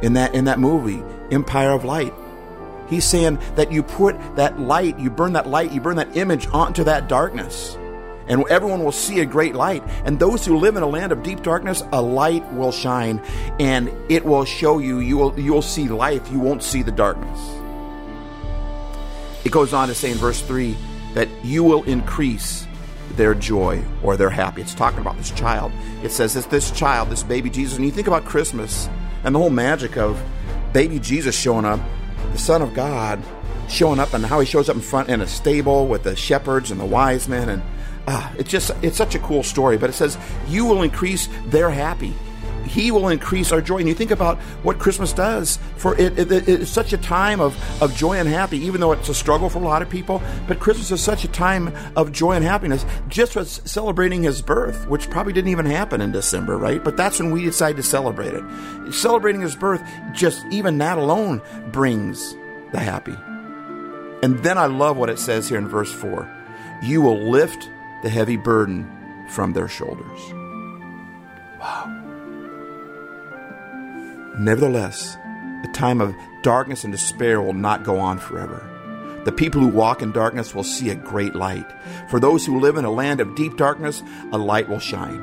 in 0.03 0.15
that, 0.15 0.35
in 0.35 0.45
that 0.45 0.59
movie, 0.59 1.03
Empire 1.31 1.73
of 1.73 1.85
Light. 1.85 2.15
He's 2.91 3.05
saying 3.05 3.39
that 3.55 3.73
you 3.73 3.83
put 3.83 4.17
that 4.37 4.59
light, 4.61 4.99
you 4.99 5.09
burn 5.09 5.33
that 5.35 5.47
light, 5.47 5.73
you 5.73 5.81
burn 5.81 5.97
that 5.97 6.17
image 6.17 6.47
onto 6.49 6.85
that 6.85 7.09
darkness. 7.09 7.77
And 8.27 8.45
everyone 8.49 8.85
will 8.85 8.93
see 8.93 9.21
a 9.21 9.27
great 9.27 9.55
light. 9.55 9.83
And 10.05 10.19
those 10.19 10.45
who 10.45 10.57
live 10.57 10.77
in 10.77 10.83
a 10.83 10.89
land 10.89 11.11
of 11.11 11.23
deep 11.23 11.43
darkness, 11.43 11.83
a 11.93 12.03
light 12.03 12.53
will 12.53 12.73
shine 12.73 13.21
and 13.59 13.91
it 14.09 14.25
will 14.25 14.45
show 14.45 14.79
you, 14.79 14.99
you 14.99 15.17
will, 15.17 15.39
you 15.39 15.53
will 15.53 15.63
see 15.63 15.89
life. 15.89 16.31
You 16.31 16.39
won't 16.39 16.63
see 16.63 16.83
the 16.83 16.93
darkness. 16.93 17.39
It 19.45 19.53
goes 19.53 19.73
on 19.73 19.89
to 19.89 19.95
say 19.95 20.11
in 20.11 20.19
verse 20.19 20.41
3 20.43 20.77
that 21.15 21.29
you 21.43 21.65
will 21.65 21.83
increase 21.85 22.67
their 23.17 23.35
joy 23.35 23.83
or 24.03 24.17
their 24.17 24.31
happy. 24.31 24.63
It's 24.63 24.75
talking 24.75 25.01
about 25.01 25.17
this 25.17 25.31
child. 25.33 25.73
It 26.03 26.11
says 26.11 26.35
that 26.35 26.51
this 26.51 26.71
child, 26.71 27.11
this 27.11 27.23
baby 27.23 27.51
Jesus, 27.51 27.77
and 27.77 27.85
you 27.85 27.91
think 27.91 28.07
about 28.07 28.25
Christmas 28.25 28.89
and 29.25 29.35
the 29.35 29.39
whole 29.39 29.51
magic 29.51 29.97
of 29.97 30.23
baby 30.73 30.99
Jesus 30.99 31.37
showing 31.37 31.65
up, 31.65 31.81
the 32.33 32.39
Son 32.39 32.63
of 32.63 32.75
God 32.75 33.23
showing 33.69 34.01
up, 34.01 34.15
and 34.15 34.27
how 34.27 34.41
he 34.41 34.47
shows 34.47 34.69
up 34.69 34.77
in 34.77 34.83
front 34.83 35.09
in 35.09 35.21
a 35.21 35.27
stable 35.27 35.87
with 35.87 36.03
the 36.03 36.17
shepherds 36.17 36.71
and 36.71 36.81
the 36.81 36.85
wise 36.85 37.29
men, 37.29 37.49
and 37.49 37.63
ah, 38.09 38.33
it's 38.39 38.51
just 38.51 38.73
it's 38.83 38.97
such 38.97 39.15
a 39.15 39.19
cool 39.21 39.43
story. 39.43 39.79
But 39.79 39.91
it 39.91 39.95
says 39.95 40.19
you 40.49 40.65
will 40.65 40.83
increase 40.83 41.29
their 41.47 41.71
happy. 41.71 42.15
He 42.71 42.91
will 42.93 43.09
increase 43.09 43.51
our 43.53 43.61
joy. 43.61 43.79
And 43.79 43.89
you 43.89 43.95
think 43.95 44.13
about 44.13 44.39
what 44.63 44.79
Christmas 44.79 45.13
does 45.13 45.59
for 45.77 45.95
it, 45.99 46.19
it, 46.19 46.31
it- 46.31 46.49
it's 46.49 46.71
such 46.71 46.93
a 46.93 46.99
time 46.99 47.41
of, 47.41 47.57
of 47.83 47.95
joy 47.95 48.19
and 48.19 48.29
happy, 48.29 48.59
even 48.59 48.81
though 48.81 48.93
it's 48.93 49.09
a 49.09 49.15
struggle 49.15 49.49
for 49.51 49.59
a 49.59 49.63
lot 49.63 49.83
of 49.83 49.91
people. 49.91 50.23
But 50.47 50.61
Christmas 50.61 50.91
is 50.91 51.01
such 51.03 51.25
a 51.25 51.29
time 51.29 51.75
of 51.97 52.13
joy 52.13 52.33
and 52.33 52.45
happiness, 52.45 52.87
just 53.09 53.33
for 53.33 53.45
celebrating 53.45 54.23
his 54.23 54.41
birth, 54.41 54.87
which 54.89 55.11
probably 55.11 55.33
didn't 55.33 55.51
even 55.51 55.67
happen 55.67 56.01
in 56.01 56.13
December, 56.13 56.57
right? 56.57 56.83
But 56.83 56.97
that's 56.97 57.19
when 57.19 57.31
we 57.33 57.43
decide 57.45 57.77
to 57.77 57.83
celebrate 57.83 58.35
it. 58.35 58.45
Celebrating 58.93 59.41
his 59.41 59.57
birth, 59.57 59.83
just 60.13 60.45
even 60.51 60.79
that 60.79 60.97
alone 60.99 61.43
brings 61.73 62.37
the 62.73 62.79
happy. 62.79 63.17
And 64.23 64.39
then 64.45 64.59
I 64.59 64.67
love 64.67 64.97
what 64.97 65.11
it 65.11 65.19
says 65.19 65.49
here 65.49 65.59
in 65.59 65.67
verse 65.67 65.91
4 65.93 66.29
You 66.83 67.01
will 67.03 67.19
lift 67.31 67.69
the 68.03 68.09
heavy 68.11 68.37
burden 68.37 68.89
from 69.31 69.55
their 69.55 69.67
shoulders. 69.69 70.21
Wow. 71.61 71.97
Nevertheless, 74.41 75.19
the 75.61 75.71
time 75.75 76.01
of 76.01 76.17
darkness 76.41 76.85
and 76.85 76.91
despair 76.91 77.43
will 77.43 77.53
not 77.53 77.85
go 77.85 77.99
on 77.99 78.17
forever. 78.17 78.67
The 79.27 79.33
people 79.33 79.61
who 79.61 79.69
walk 79.69 80.01
in 80.01 80.13
darkness 80.13 80.55
will 80.55 80.65
see 80.65 80.89
a 80.89 80.95
great 80.95 81.35
light. 81.35 81.71
For 82.09 82.19
those 82.19 82.47
who 82.47 82.59
live 82.59 82.79
in 82.79 82.87
a 82.87 82.91
land 82.91 83.21
of 83.21 83.35
deep 83.35 83.59
darkness, 83.59 84.03
a 84.33 84.39
light 84.39 84.67
will 84.67 84.79
shine. 84.79 85.23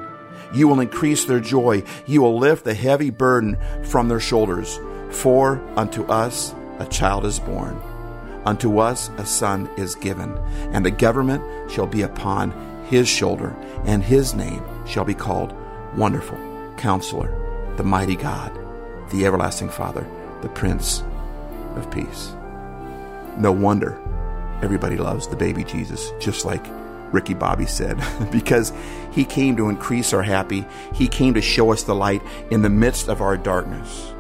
You 0.54 0.68
will 0.68 0.80
increase 0.80 1.26
their 1.26 1.40
joy. 1.40 1.82
You 2.06 2.22
will 2.22 2.38
lift 2.38 2.64
the 2.64 2.76
heavy 2.76 3.10
burden 3.10 3.58
from 3.86 4.08
their 4.08 4.20
shoulders. 4.20 4.80
For 5.10 5.64
unto 5.76 6.06
us 6.06 6.54
a 6.78 6.86
child 6.86 7.26
is 7.26 7.40
born. 7.40 7.82
Unto 8.46 8.78
us 8.78 9.10
a 9.18 9.26
son 9.26 9.68
is 9.78 9.96
given, 9.96 10.38
and 10.74 10.86
the 10.86 10.92
government 10.92 11.72
shall 11.72 11.88
be 11.88 12.04
upon 12.04 12.52
his 12.86 13.08
shoulder, 13.08 13.56
and 13.84 14.04
his 14.04 14.36
name 14.36 14.64
shall 14.86 15.06
be 15.06 15.16
called 15.16 15.56
Wonderful, 15.96 16.38
Counselor, 16.78 17.34
the 17.78 17.84
Mighty 17.84 18.16
God, 18.16 18.67
the 19.12 19.26
Everlasting 19.26 19.70
Father, 19.70 20.08
the 20.42 20.50
Prince 20.50 21.04
of 21.76 21.90
Peace. 21.92 22.34
No 23.38 23.52
wonder 23.52 24.02
everybody 24.62 24.98
loves 24.98 25.28
the 25.28 25.36
baby 25.36 25.64
Jesus, 25.64 26.12
just 26.20 26.46
like 26.46 26.66
Ricky 27.12 27.34
Bobby 27.34 27.66
said, 27.66 28.02
because 28.32 28.74
he 29.12 29.24
came 29.24 29.56
to 29.58 29.70
increase 29.70 30.14
our 30.14 30.24
happy. 30.24 30.66
He 30.94 31.08
came 31.08 31.34
to 31.36 31.42
show 31.42 31.72
us 31.72 31.84
the 31.84 31.96
light 31.96 32.22
in 32.52 32.62
the 32.62 32.70
midst 32.70 33.08
of 33.08 33.22
our 33.22 33.38
darkness. 33.38 34.14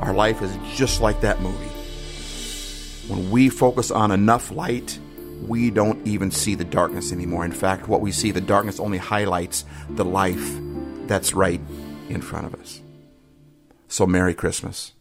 Our 0.00 0.12
life 0.12 0.42
is 0.42 0.56
just 0.76 1.00
like 1.00 1.20
that 1.22 1.40
movie. 1.40 1.66
When 3.08 3.30
we 3.30 3.48
focus 3.48 3.90
on 3.90 4.10
enough 4.10 4.50
light, 4.50 4.98
we 5.46 5.70
don't 5.70 6.06
even 6.06 6.30
see 6.30 6.54
the 6.54 6.64
darkness 6.64 7.12
anymore. 7.12 7.44
In 7.44 7.52
fact, 7.52 7.88
what 7.88 8.00
we 8.00 8.12
see, 8.12 8.32
the 8.32 8.40
darkness 8.40 8.80
only 8.80 8.98
highlights 8.98 9.64
the 9.88 10.04
life 10.04 10.58
that's 11.06 11.32
right 11.32 11.60
in 12.08 12.20
front 12.20 12.46
of 12.46 12.54
us. 12.60 12.82
So, 13.88 14.06
Merry 14.06 14.34
Christmas. 14.34 14.92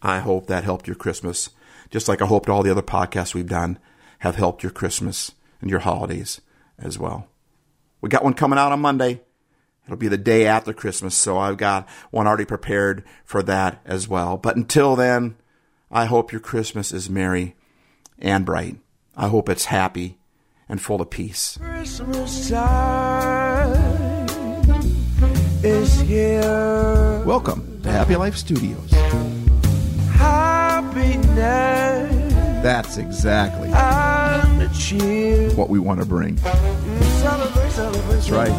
I 0.00 0.18
hope 0.18 0.46
that 0.46 0.64
helped 0.64 0.86
your 0.86 0.96
Christmas, 0.96 1.50
just 1.90 2.08
like 2.08 2.20
I 2.20 2.26
hoped 2.26 2.48
all 2.48 2.62
the 2.62 2.70
other 2.70 2.82
podcasts 2.82 3.34
we've 3.34 3.48
done 3.48 3.78
have 4.20 4.36
helped 4.36 4.62
your 4.62 4.72
Christmas 4.72 5.32
and 5.60 5.70
your 5.70 5.80
holidays 5.80 6.40
as 6.78 6.98
well. 6.98 7.28
We 8.00 8.08
got 8.08 8.24
one 8.24 8.34
coming 8.34 8.58
out 8.58 8.72
on 8.72 8.80
Monday. 8.80 9.20
It'll 9.84 9.98
be 9.98 10.08
the 10.08 10.16
day 10.16 10.46
after 10.46 10.72
Christmas, 10.72 11.14
so 11.14 11.38
I've 11.38 11.58
got 11.58 11.86
one 12.10 12.26
already 12.26 12.46
prepared 12.46 13.04
for 13.24 13.42
that 13.42 13.82
as 13.84 14.08
well. 14.08 14.38
But 14.38 14.56
until 14.56 14.96
then, 14.96 15.36
I 15.90 16.06
hope 16.06 16.32
your 16.32 16.40
Christmas 16.40 16.92
is 16.92 17.10
merry 17.10 17.56
and 18.18 18.46
bright. 18.46 18.78
I 19.14 19.28
hope 19.28 19.50
it's 19.50 19.66
happy 19.66 20.18
and 20.68 20.80
full 20.80 21.02
of 21.02 21.10
peace. 21.10 21.58
Christmas 21.60 22.48
time 22.48 23.74
is 25.62 26.00
here. 26.00 27.22
Welcome 27.24 27.66
to 27.66 27.73
Happy 27.94 28.16
Life 28.16 28.36
Studios. 28.36 28.90
Happiness 30.10 31.32
That's 32.62 32.96
exactly 32.96 33.68
and 33.72 34.60
the 34.60 34.68
cheer. 34.76 35.50
what 35.54 35.68
we 35.70 35.78
want 35.78 36.00
to 36.00 36.06
bring. 36.06 36.36
Celebrate, 36.38 37.70
celebrate, 37.70 38.02
That's 38.14 38.30
right. 38.30 38.50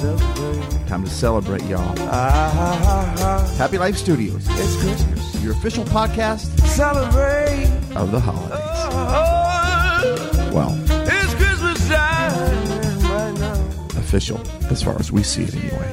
celebrate. 0.00 0.86
Time 0.86 1.02
to 1.02 1.10
celebrate, 1.10 1.64
y'all. 1.64 1.80
Ah, 2.02 2.52
ha, 2.54 2.76
ha, 2.84 3.14
ha. 3.18 3.54
Happy 3.58 3.78
Life 3.78 3.96
Studios, 3.96 4.46
It's 4.50 4.76
Christmas. 4.80 5.42
your 5.42 5.52
official 5.54 5.84
podcast 5.86 6.56
Celebrate. 6.60 7.68
of 7.96 8.12
the 8.12 8.20
holidays. 8.20 8.60
Oh, 8.96 10.50
Well, 10.54 10.78
it's 11.08 11.34
Christmas 11.34 11.88
time 11.88 12.68
right 13.10 13.34
now. 13.40 13.54
official 13.98 14.40
as 14.70 14.82
far 14.84 14.96
as 15.00 15.10
we 15.10 15.22
see 15.24 15.42
it 15.42 15.54
anyway. 15.56 15.92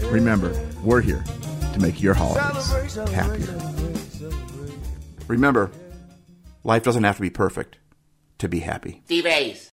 Remember, 0.10 0.52
we're 0.82 1.00
here 1.00 1.22
to 1.72 1.80
make 1.80 2.02
your 2.02 2.14
holidays 2.14 2.94
happier. 3.10 3.58
Remember, 5.28 5.70
life 6.64 6.82
doesn't 6.82 7.04
have 7.04 7.16
to 7.16 7.22
be 7.22 7.30
perfect 7.30 7.78
to 8.38 8.48
be 8.48 8.60
happy. 8.60 9.02
Steve 9.06 9.26
Ace. 9.26 9.60